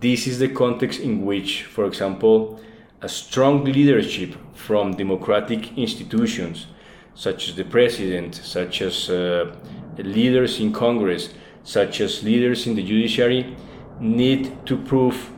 [0.00, 2.60] This is the context in which, for example,
[3.06, 6.66] a strong leadership from democratic institutions,
[7.14, 9.54] such as the president, such as uh,
[9.98, 11.32] leaders in Congress,
[11.62, 13.56] such as leaders in the judiciary,
[14.00, 15.30] need to prove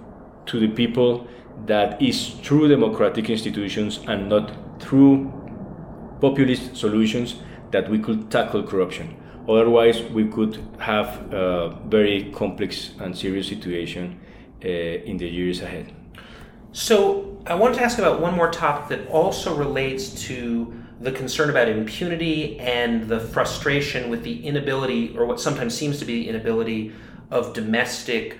[0.47, 1.29] to the people
[1.66, 4.47] that is through democratic institutions and not
[4.81, 5.12] through
[6.23, 7.37] populist solutions
[7.71, 9.14] that we could tackle corruption.
[9.47, 14.19] Otherwise, we could have a very complex and serious situation
[14.64, 14.69] uh,
[15.11, 15.97] in the years ahead.
[16.73, 21.49] So, I wanted to ask about one more topic that also relates to the concern
[21.49, 26.29] about impunity and the frustration with the inability, or what sometimes seems to be the
[26.29, 26.93] inability,
[27.31, 28.39] of domestic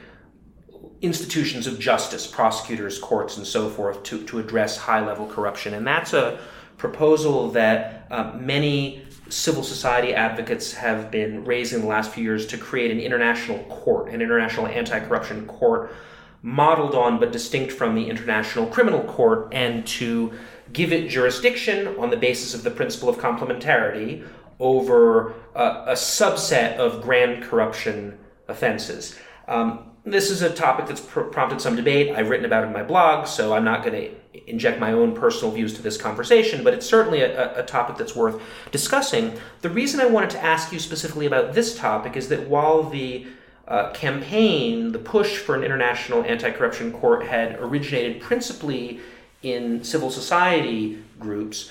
[1.01, 5.74] institutions of justice, prosecutors, courts, and so forth, to, to address high level corruption.
[5.74, 6.39] And that's a
[6.76, 12.59] proposal that uh, many civil society advocates have been raising the last few years to
[12.59, 15.95] create an international court, an international anti corruption court
[16.43, 20.32] modeled on but distinct from the International Criminal Court, and to
[20.72, 24.26] give it jurisdiction on the basis of the principle of complementarity
[24.61, 28.18] over uh, a subset of grand corruption
[28.49, 29.16] offenses.
[29.47, 32.14] Um, this is a topic that's pr- prompted some debate.
[32.14, 35.14] I've written about it in my blog, so I'm not going to inject my own
[35.14, 39.39] personal views to this conversation, but it's certainly a, a, topic that's worth discussing.
[39.61, 43.26] The reason I wanted to ask you specifically about this topic is that while the
[43.68, 48.98] uh, campaign, the push for an international anti corruption court, had originated principally
[49.42, 51.70] in civil society groups,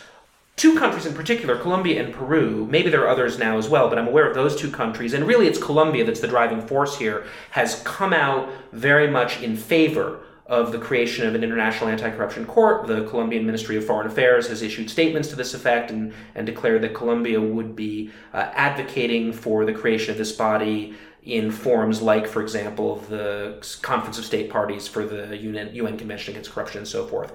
[0.55, 3.97] two countries in particular, Colombia and Peru, maybe there are others now as well, but
[3.97, 7.25] I'm aware of those two countries, and really it's Colombia that's the driving force here,
[7.51, 12.87] has come out very much in favor of the creation of an international anti-corruption court.
[12.87, 16.81] The Colombian Ministry of Foreign Affairs has issued statements to this effect and, and declared
[16.83, 20.95] that Colombia would be uh, advocating for the creation of this body
[21.27, 26.33] in forums like, for example, the Conference of State Parties for the UN, UN Convention
[26.33, 27.33] Against Corruption and so forth.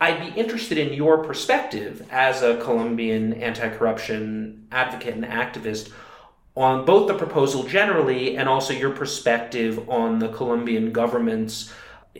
[0.00, 5.90] I'd be interested in your perspective as a Colombian anti corruption advocate and activist
[6.54, 11.72] on both the proposal generally and also your perspective on the Colombian government's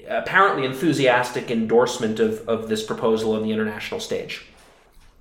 [0.08, 4.46] apparently enthusiastic endorsement of, of this proposal on the international stage.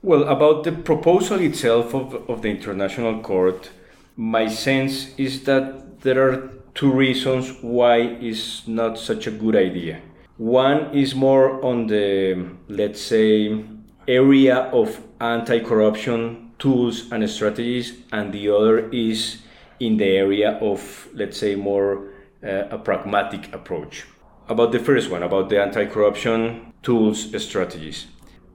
[0.01, 3.69] Well, about the proposal itself of, of the International Court,
[4.15, 10.01] my sense is that there are two reasons why it's not such a good idea.
[10.37, 13.63] One is more on the, let's say,
[14.07, 19.41] area of anti corruption tools and strategies, and the other is
[19.79, 22.11] in the area of, let's say, more
[22.43, 24.05] uh, a pragmatic approach.
[24.47, 28.07] About the first one, about the anti corruption tools strategies,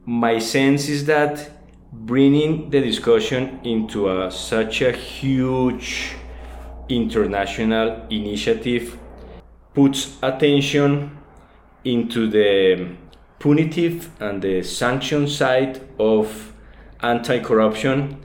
[0.05, 1.60] my sense is that
[1.93, 6.15] bringing the discussion into a, such a huge
[6.89, 8.99] international initiative
[9.75, 11.17] puts attention
[11.85, 12.89] into the
[13.39, 16.53] punitive and the sanction side of
[17.03, 18.21] anti corruption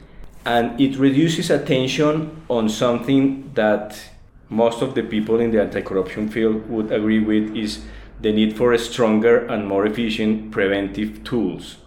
[0.45, 3.99] and it reduces attention on something that
[4.49, 7.83] most of the people in the anti corruption field would agree with is
[8.21, 11.77] the need for stronger and more efficient preventive tools.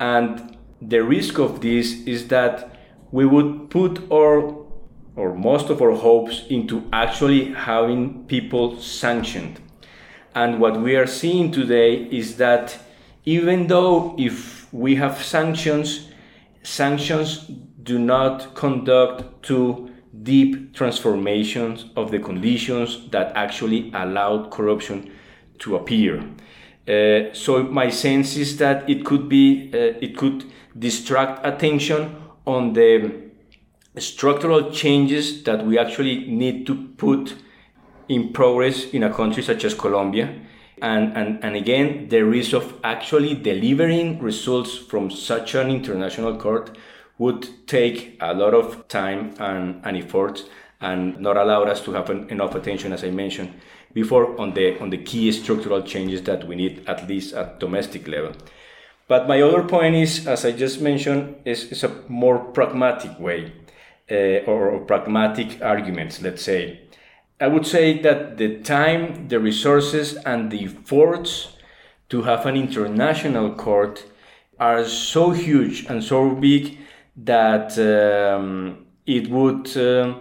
[0.00, 2.78] And the risk of this is that
[3.10, 4.66] we would put our
[5.16, 9.58] or most of our hopes into actually having people sanctioned.
[10.34, 12.78] And what we are seeing today is that
[13.24, 16.10] even though if we have sanctions,
[16.62, 17.50] sanctions
[17.82, 19.90] do not conduct to
[20.22, 25.10] deep transformations of the conditions that actually allowed corruption
[25.58, 26.22] to appear.
[26.86, 30.44] Uh, so my sense is that it could be uh, it could
[30.78, 32.16] distract attention
[32.46, 33.26] on the
[33.98, 37.34] structural changes that we actually need to put
[38.08, 40.34] in progress in a country such as Colombia.
[40.82, 46.76] And, and, and again, the risk of actually delivering results from such an international court
[47.18, 50.44] would take a lot of time and, and effort
[50.82, 53.54] and not allow us to have an, enough attention, as I mentioned
[53.94, 58.06] before, on the, on the key structural changes that we need, at least at domestic
[58.06, 58.32] level.
[59.08, 63.52] But my other point is, as I just mentioned, is, is a more pragmatic way
[64.10, 66.80] uh, or, pragmatic arguments, let's say.
[67.40, 71.56] I would say that the time, the resources, and the efforts
[72.08, 74.04] to have an international court
[74.58, 76.78] are so huge and so big
[77.16, 80.14] that um, it would uh,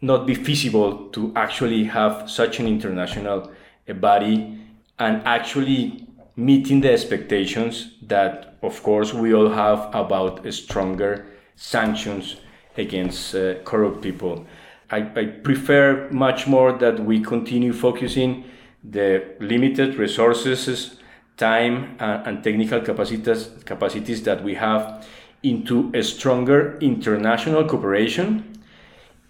[0.00, 3.50] not be feasible to actually have such an international
[3.88, 4.58] uh, body
[4.98, 6.06] and actually
[6.40, 12.36] meeting the expectations that, of course, we all have about stronger sanctions
[12.76, 14.46] against uh, corrupt people.
[14.90, 18.44] I, I prefer much more that we continue focusing
[18.82, 20.98] the limited resources,
[21.36, 25.06] time, uh, and technical capacities, capacities that we have
[25.42, 28.58] into a stronger international cooperation,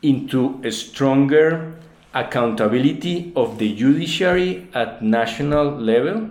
[0.02, 1.74] into a stronger
[2.14, 6.30] accountability of the judiciary at national level,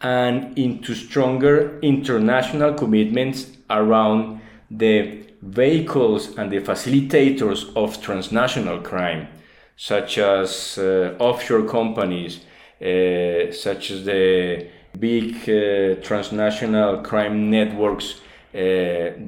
[0.00, 4.40] and into stronger international commitments around
[4.70, 9.28] the vehicles and the facilitators of transnational crime,
[9.76, 12.40] such as uh, offshore companies,
[12.80, 14.66] uh, such as the
[14.98, 18.20] big uh, transnational crime networks
[18.54, 18.58] uh,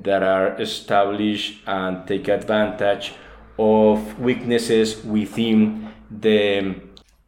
[0.03, 3.12] that are established and take advantage
[3.59, 6.75] of weaknesses within the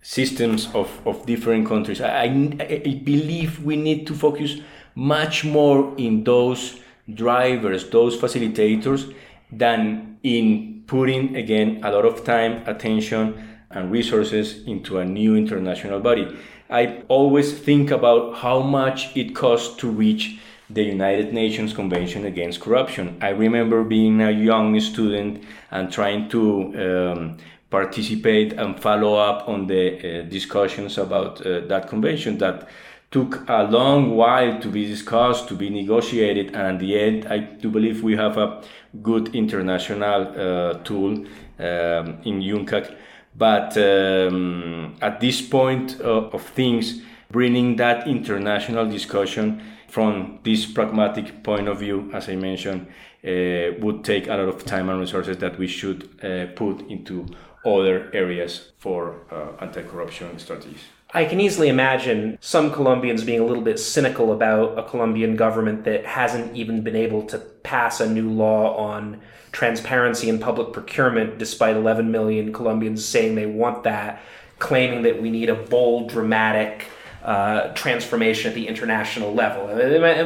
[0.05, 2.01] systems of, of different countries.
[2.01, 2.25] I,
[2.61, 4.59] I believe we need to focus
[4.95, 6.79] much more in those
[7.13, 9.13] drivers, those facilitators,
[9.51, 16.01] than in putting again a lot of time, attention, and resources into a new international
[16.01, 16.37] body.
[16.69, 20.39] I always think about how much it costs to reach
[20.69, 23.17] the United Nations Convention Against Corruption.
[23.23, 26.43] I remember being a young student and trying to
[26.85, 27.37] um,
[27.75, 32.69] participate and follow up on the uh, discussions about uh, that convention that
[33.11, 37.39] took a long while to be discussed, to be negotiated, and at the end, I
[37.39, 38.63] do believe we have a
[39.03, 41.13] good international uh, tool
[41.59, 42.95] um, in UNCAC.
[43.37, 51.43] But um, at this point of, of things, bringing that international discussion from this pragmatic
[51.43, 52.87] point of view, as I mentioned,
[53.25, 57.27] uh, would take a lot of time and resources that we should uh, put into
[57.65, 60.81] other areas for uh, anti corruption strategies.
[61.17, 65.85] I can easily imagine some Colombians being a little bit cynical about a Colombian government
[65.85, 69.21] that hasn't even been able to pass a new law on
[69.53, 74.21] transparency in public procurement, despite 11 million Colombians saying they want that,
[74.59, 76.87] claiming that we need a bold, dramatic,
[77.23, 79.69] uh, transformation at the international level.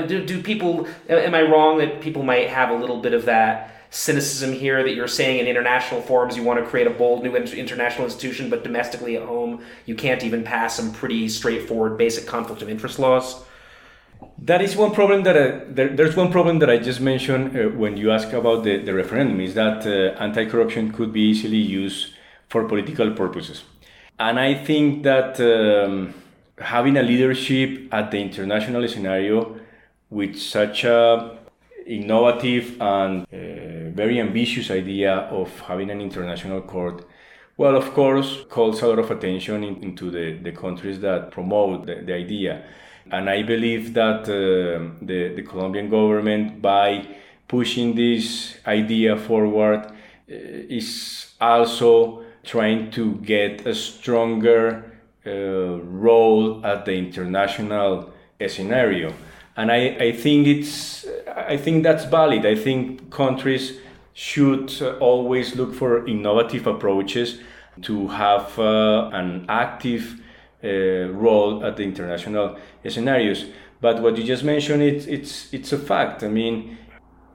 [0.06, 0.88] Do, do people?
[1.08, 4.94] Am I wrong that people might have a little bit of that cynicism here that
[4.94, 8.62] you're saying in international forums you want to create a bold new international institution, but
[8.62, 13.44] domestically at home you can't even pass some pretty straightforward basic conflict of interest laws?
[14.38, 17.68] That is one problem that I, there, there's one problem that I just mentioned uh,
[17.76, 22.14] when you ask about the, the referendum is that uh, anti-corruption could be easily used
[22.48, 23.62] for political purposes,
[24.18, 26.14] and I think that um,
[26.58, 29.60] having a leadership at the international scenario
[30.10, 31.38] with such a
[31.86, 37.04] innovative and uh, very ambitious idea of having an international court
[37.58, 41.86] well, of course, calls a lot of attention in, into the, the countries that promote
[41.86, 42.62] the, the idea.
[43.10, 47.04] And I believe that uh, the, the Colombian government, by
[47.48, 49.90] pushing this idea forward, uh,
[50.28, 54.92] is also trying to get a stronger
[55.26, 55.30] uh,
[55.80, 58.12] role at the international
[58.46, 59.12] scenario.
[59.56, 61.04] And I, I think it's
[61.36, 62.46] I think that's valid.
[62.46, 63.80] I think countries
[64.18, 67.38] should always look for innovative approaches
[67.80, 70.20] to have uh, an active
[70.64, 70.68] uh,
[71.12, 72.58] role at the international
[72.88, 73.44] scenarios.
[73.80, 76.24] But what you just mentioned, it's, it's, it's a fact.
[76.24, 76.78] I mean,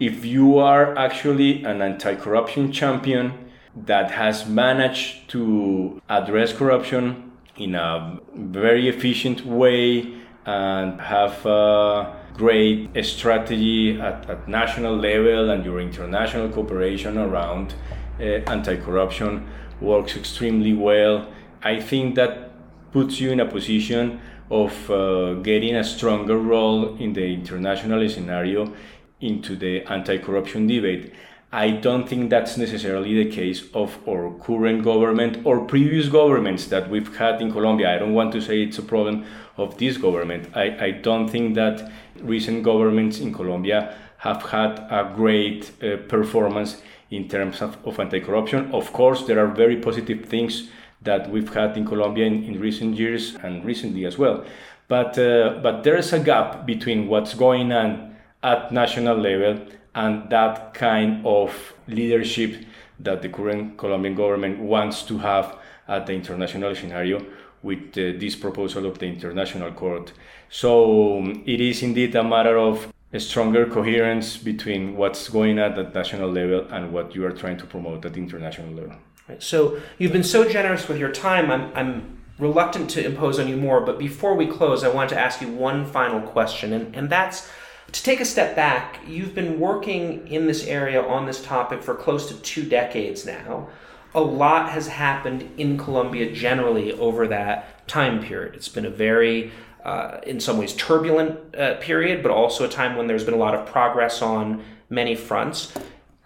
[0.01, 3.49] if you are actually an anti corruption champion
[3.85, 12.89] that has managed to address corruption in a very efficient way and have a great
[13.05, 17.75] strategy at, at national level and your international cooperation around
[18.19, 19.47] uh, anti corruption
[19.79, 21.27] works extremely well.
[21.61, 22.51] I think that
[22.91, 24.19] puts you in a position
[24.49, 28.73] of uh, getting a stronger role in the international scenario
[29.21, 31.13] into the anti corruption debate.
[31.51, 36.89] I don't think that's necessarily the case of our current government or previous governments that
[36.89, 37.95] we've had in Colombia.
[37.95, 39.23] I don't want to say it's a problem
[39.57, 40.49] of this government.
[40.55, 46.81] I, I don't think that recent governments in Colombia have had a great uh, performance
[47.11, 48.71] in terms of, of anti corruption.
[48.73, 50.69] Of course, there are very positive things
[51.01, 54.45] that we've had in Colombia in, in recent years and recently as well.
[54.87, 60.29] But, uh, but there is a gap between what's going on at national level and
[60.29, 62.65] that kind of leadership
[62.99, 67.23] that the current Colombian government wants to have at the international scenario
[67.63, 70.11] with uh, this proposal of the International Court.
[70.49, 75.75] So um, it is indeed a matter of a stronger coherence between what's going at
[75.75, 78.95] the national level and what you are trying to promote at the international level.
[79.29, 79.41] Right.
[79.41, 81.49] So you've been so generous with your time.
[81.49, 85.19] I'm, I'm reluctant to impose on you more, but before we close, I want to
[85.19, 87.49] ask you one final question, and, and that's
[87.91, 88.99] to take a step back.
[89.07, 93.69] You've been working in this area on this topic for close to two decades now.
[94.15, 98.55] A lot has happened in Colombia generally over that time period.
[98.55, 99.51] It's been a very
[99.83, 103.37] uh, in some ways turbulent uh, period, but also a time when there's been a
[103.37, 105.73] lot of progress on many fronts.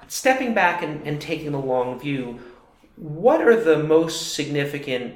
[0.08, 2.40] Stepping back and, and taking a long view,
[2.96, 5.16] what are the most significant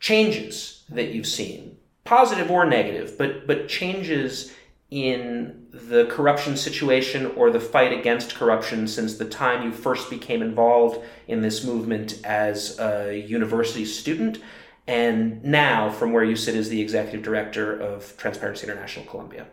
[0.00, 4.52] changes that you've seen, positive or negative, but but changes
[4.90, 10.42] in the corruption situation or the fight against corruption since the time you first became
[10.42, 14.38] involved in this movement as a university student
[14.86, 19.46] and now from where you sit as the executive director of Transparency International Colombia?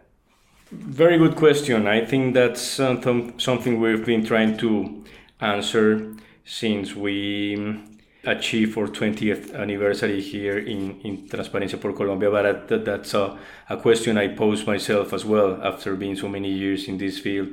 [0.72, 1.88] Very good question.
[1.88, 5.04] I think that's something, we've been trying to
[5.40, 6.14] answer
[6.46, 7.82] since we
[8.26, 13.38] achieved our 20th anniversary here in, in Transparencia por Colombia, but that, that's a,
[13.70, 17.50] a question I pose myself as well after being so many years in this field.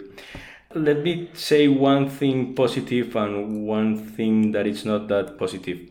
[0.75, 5.91] Let me say one thing positive and one thing that is not that positive.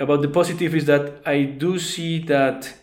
[0.00, 2.74] About the positive is that I do see that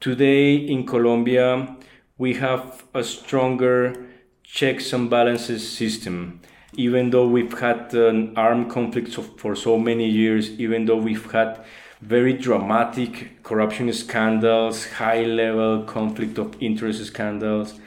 [0.00, 1.76] today in Colombia
[2.16, 4.06] we have a stronger
[4.42, 6.40] checks and balances system
[6.74, 7.94] even though we've had
[8.36, 11.64] armed conflict for so many years, even though we've had
[12.00, 17.78] very dramatic corruption scandals, high level conflict of interest scandals,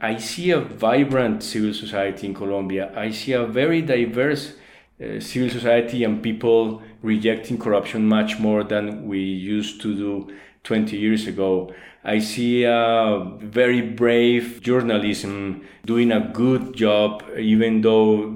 [0.00, 2.90] I see a vibrant civil society in Colombia.
[2.96, 4.54] I see a very diverse
[5.00, 10.34] uh, civil society and people rejecting corruption much more than we used to do
[10.64, 11.72] 20 years ago.
[12.04, 18.34] I see a very brave journalism doing a good job, even though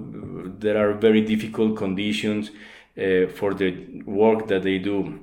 [0.59, 2.51] there are very difficult conditions
[2.99, 5.21] uh, for the work that they do.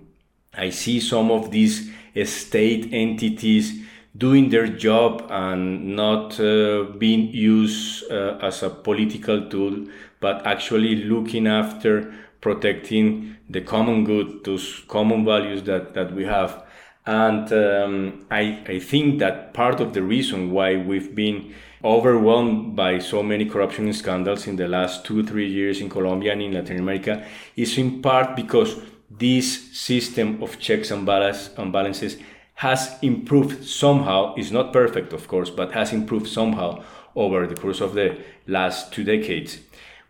[0.54, 1.91] I see some of these
[2.26, 3.82] state entities
[4.18, 9.88] doing their job and not uh, being used uh, as a political tool,
[10.20, 16.64] but actually looking after protecting the common good, those common values that, that we have.
[17.06, 22.99] And um, I, I think that part of the reason why we've been overwhelmed by
[22.99, 26.78] so many corruption scandals in the last two, three years in Colombia and in Latin
[26.78, 27.26] America
[27.56, 28.76] is in part because
[29.10, 32.18] this system of checks and, balance, and balances
[32.56, 34.36] has improved somehow.
[34.36, 36.84] It's not perfect, of course, but has improved somehow
[37.16, 39.60] over the course of the last two decades.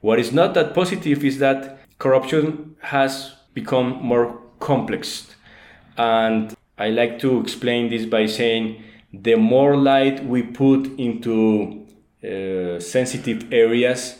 [0.01, 5.35] What is not that positive is that corruption has become more complex.
[5.97, 11.85] And I like to explain this by saying the more light we put into
[12.23, 14.15] uh, sensitive areas,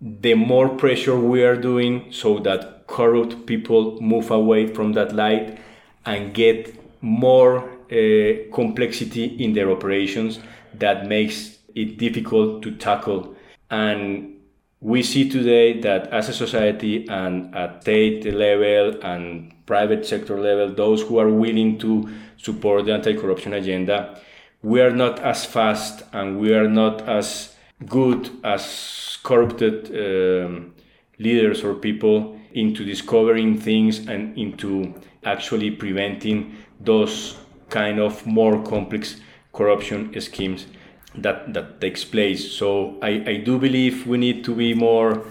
[0.00, 5.58] the more pressure we are doing so that corrupt people move away from that light
[6.06, 10.40] and get more uh, complexity in their operations
[10.72, 13.36] that makes it difficult to tackle.
[13.70, 14.36] And
[14.80, 20.74] we see today that as a society and at state level and private sector level,
[20.74, 24.18] those who are willing to support the anti-corruption agenda,
[24.62, 27.54] we are not as fast and we are not as
[27.86, 30.74] good as corrupted um,
[31.20, 34.92] leaders or people into discovering things and into
[35.24, 37.36] actually preventing those
[37.68, 39.20] kind of more complex
[39.52, 40.66] corruption schemes
[41.14, 42.50] that that takes place.
[42.58, 45.22] So I, I do believe we need to be more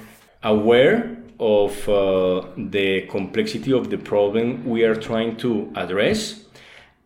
[0.43, 6.45] aware of uh, the complexity of the problem we are trying to address,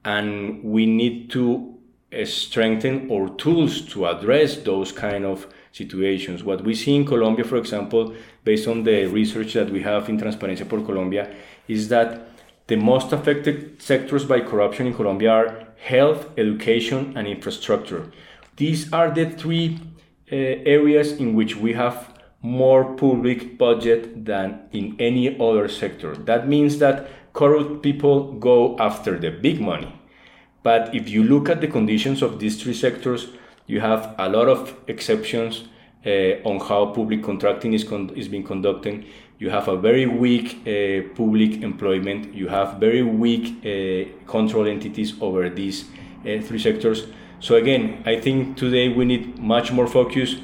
[0.03, 1.77] and we need to
[2.11, 6.43] uh, strengthen our tools to address those kind of situations.
[6.43, 8.13] What we see in Colombia, for example,
[8.43, 11.33] based on the research that we have in Transparencia por Colombia,
[11.67, 12.29] is that
[12.67, 18.11] the most affected sectors by corruption in Colombia are health, education, and infrastructure.
[18.55, 19.79] These are the three
[20.31, 22.12] uh, areas in which we have
[22.43, 26.15] more public budget than in any other sector.
[26.15, 29.91] That means that corrupt people go after the big money.
[30.61, 33.29] But if you look at the conditions of these three sectors,
[33.65, 35.63] you have a lot of exceptions
[36.05, 39.05] uh, on how public contracting is, con- is being conducted.
[39.39, 42.33] You have a very weak uh, public employment.
[42.33, 45.85] You have very weak uh, control entities over these
[46.21, 47.07] uh, three sectors.
[47.39, 50.35] So again, I think today we need much more focus,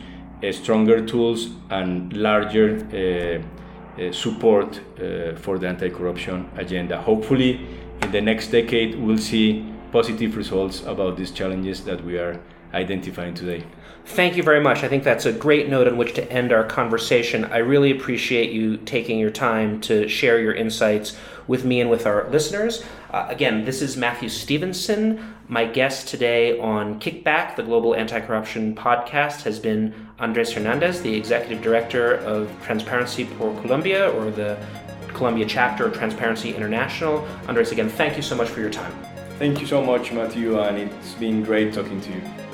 [0.52, 7.02] stronger tools, and larger uh, uh, support uh, for the anti-corruption agenda.
[7.02, 7.68] Hopefully,
[8.02, 12.40] in the next decade, we'll see positive results about these challenges that we are
[12.74, 13.64] identifying today.
[14.06, 14.84] Thank you very much.
[14.84, 17.46] I think that's a great note on which to end our conversation.
[17.46, 21.18] I really appreciate you taking your time to share your insights
[21.50, 22.84] with me and with our listeners.
[23.10, 25.36] Uh, again, this is Matthew Stephenson.
[25.48, 31.14] My guest today on Kickback, the Global Anti Corruption podcast, has been Andres Hernandez, the
[31.14, 34.64] Executive Director of Transparencia por Colombia, or the
[35.08, 37.28] Colombia chapter of Transparency International.
[37.48, 38.94] Andres, again, thank you so much for your time.
[39.40, 42.49] Thank you so much, Matthew, and it's been great talking to you.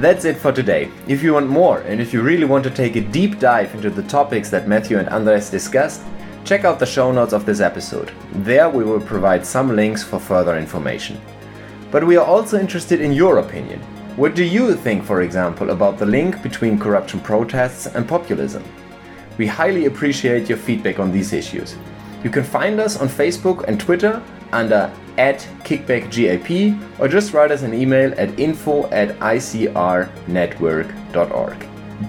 [0.00, 0.92] That's it for today.
[1.08, 3.90] If you want more and if you really want to take a deep dive into
[3.90, 6.02] the topics that Matthew and Andres discussed,
[6.44, 8.12] check out the show notes of this episode.
[8.32, 11.20] There we will provide some links for further information.
[11.90, 13.80] But we are also interested in your opinion.
[14.14, 18.62] What do you think, for example, about the link between corruption protests and populism?
[19.36, 21.74] We highly appreciate your feedback on these issues.
[22.22, 24.22] You can find us on Facebook and Twitter
[24.52, 31.66] under at kickbackgap or just write us an email at info at icrnetwork.org.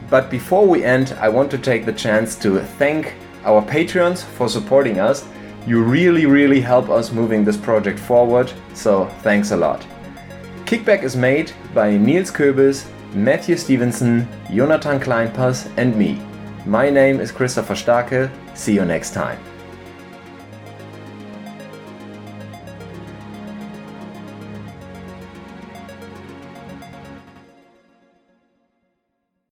[0.10, 4.47] But before we end, I want to take the chance to thank our patrons for
[4.47, 5.26] supporting us.
[5.66, 9.86] You really, really help us moving this project forward, so thanks a lot.
[10.66, 16.22] Kickback is made by Nils Köbis, Matthew Stephenson, Jonathan Kleinpass, and me.
[16.66, 18.30] My name is Christopher Starke.
[18.55, 19.39] See you next time.